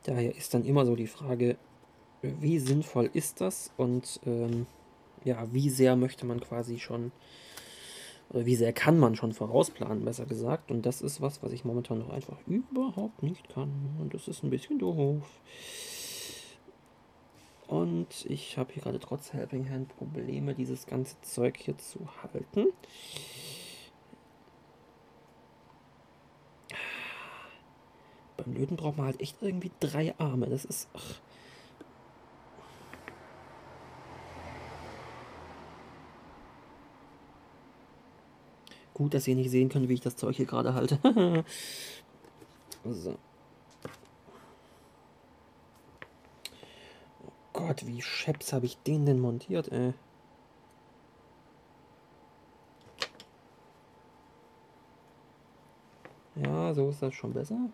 daher 0.03 0.35
ist 0.35 0.53
dann 0.53 0.65
immer 0.65 0.85
so 0.85 0.95
die 0.95 1.07
Frage, 1.07 1.57
wie 2.21 2.59
sinnvoll 2.59 3.09
ist 3.13 3.41
das 3.41 3.71
und 3.77 4.19
ähm, 4.25 4.65
ja, 5.23 5.51
wie 5.51 5.69
sehr 5.69 5.95
möchte 5.95 6.25
man 6.25 6.39
quasi 6.39 6.79
schon, 6.79 7.11
oder 8.29 8.45
wie 8.45 8.55
sehr 8.55 8.73
kann 8.73 8.99
man 8.99 9.15
schon 9.15 9.33
vorausplanen, 9.33 10.03
besser 10.05 10.25
gesagt. 10.25 10.71
Und 10.71 10.85
das 10.85 11.01
ist 11.01 11.21
was, 11.21 11.43
was 11.43 11.51
ich 11.51 11.65
momentan 11.65 11.99
noch 11.99 12.09
einfach 12.09 12.37
überhaupt 12.47 13.23
nicht 13.23 13.49
kann. 13.49 13.95
Und 13.99 14.13
das 14.13 14.27
ist 14.27 14.43
ein 14.43 14.49
bisschen 14.49 14.79
doof. 14.79 15.23
Und 17.67 18.25
ich 18.29 18.57
habe 18.57 18.73
hier 18.73 18.83
gerade 18.83 18.99
trotz 18.99 19.33
Helping 19.33 19.69
Hand 19.69 19.95
Probleme, 19.97 20.53
dieses 20.53 20.85
ganze 20.85 21.19
Zeug 21.21 21.57
hier 21.57 21.77
zu 21.77 22.07
halten. 22.21 22.67
Beim 28.37 28.53
Löten 28.53 28.75
braucht 28.75 28.97
man 28.97 29.07
halt 29.07 29.21
echt 29.21 29.41
irgendwie 29.41 29.71
drei 29.79 30.13
Arme. 30.19 30.47
Das 30.47 30.65
ist. 30.65 30.89
Ach. 30.93 31.21
Gut, 38.95 39.13
dass 39.13 39.27
ihr 39.27 39.35
nicht 39.35 39.51
sehen 39.51 39.67
könnt, 39.67 39.89
wie 39.89 39.93
ich 39.93 39.99
das 39.99 40.15
Zeug 40.15 40.37
hier 40.37 40.45
gerade 40.45 40.73
halte. 40.73 40.97
so. 42.85 43.17
Oh 47.21 47.31
Gott, 47.51 47.85
wie 47.85 48.01
scheps 48.01 48.53
habe 48.53 48.65
ich 48.65 48.77
den 48.77 49.05
denn 49.05 49.19
montiert, 49.19 49.69
ey. 49.69 49.93
Ja, 56.35 56.73
so 56.73 56.89
ist 56.89 57.01
das 57.01 57.13
schon 57.13 57.33
besser. 57.33 57.69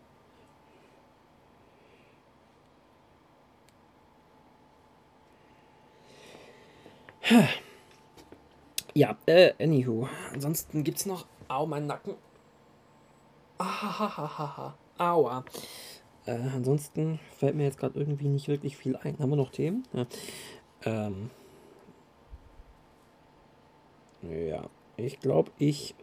Ja, 8.93 9.17
äh, 9.25 9.53
anywho. 9.59 10.07
Ansonsten 10.33 10.83
gibt's 10.83 11.05
noch. 11.05 11.25
Au, 11.47 11.65
mein 11.65 11.87
Nacken. 11.87 12.15
Ahahaha. 13.57 14.75
Aua. 14.97 15.45
Äh, 16.25 16.37
ansonsten 16.55 17.19
fällt 17.37 17.55
mir 17.55 17.63
jetzt 17.63 17.79
gerade 17.79 17.97
irgendwie 17.99 18.27
nicht 18.27 18.47
wirklich 18.47 18.77
viel 18.77 18.95
ein. 18.95 19.17
Haben 19.19 19.29
wir 19.29 19.35
noch 19.35 19.51
Themen? 19.51 19.83
Ja. 19.93 20.05
Ähm. 20.83 21.29
Ja, 24.21 24.69
ich 24.97 25.19
glaube, 25.19 25.51
ich 25.57 25.95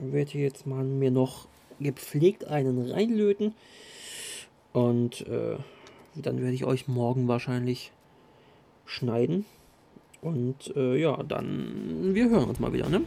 werde 0.00 0.38
jetzt 0.38 0.66
mal 0.66 0.84
mir 0.84 1.10
noch 1.10 1.46
gepflegt 1.78 2.46
einen 2.46 2.90
reinlöten. 2.90 3.54
Und 4.72 5.26
äh, 5.26 5.58
dann 6.14 6.40
werde 6.40 6.54
ich 6.54 6.64
euch 6.64 6.88
morgen 6.88 7.28
wahrscheinlich 7.28 7.92
schneiden. 8.86 9.44
Und 10.28 10.76
äh, 10.76 10.96
ja, 11.00 11.22
dann 11.22 12.10
wir 12.12 12.28
hören 12.28 12.50
uns 12.50 12.60
mal 12.60 12.72
wieder, 12.72 12.88
ne? 12.88 13.02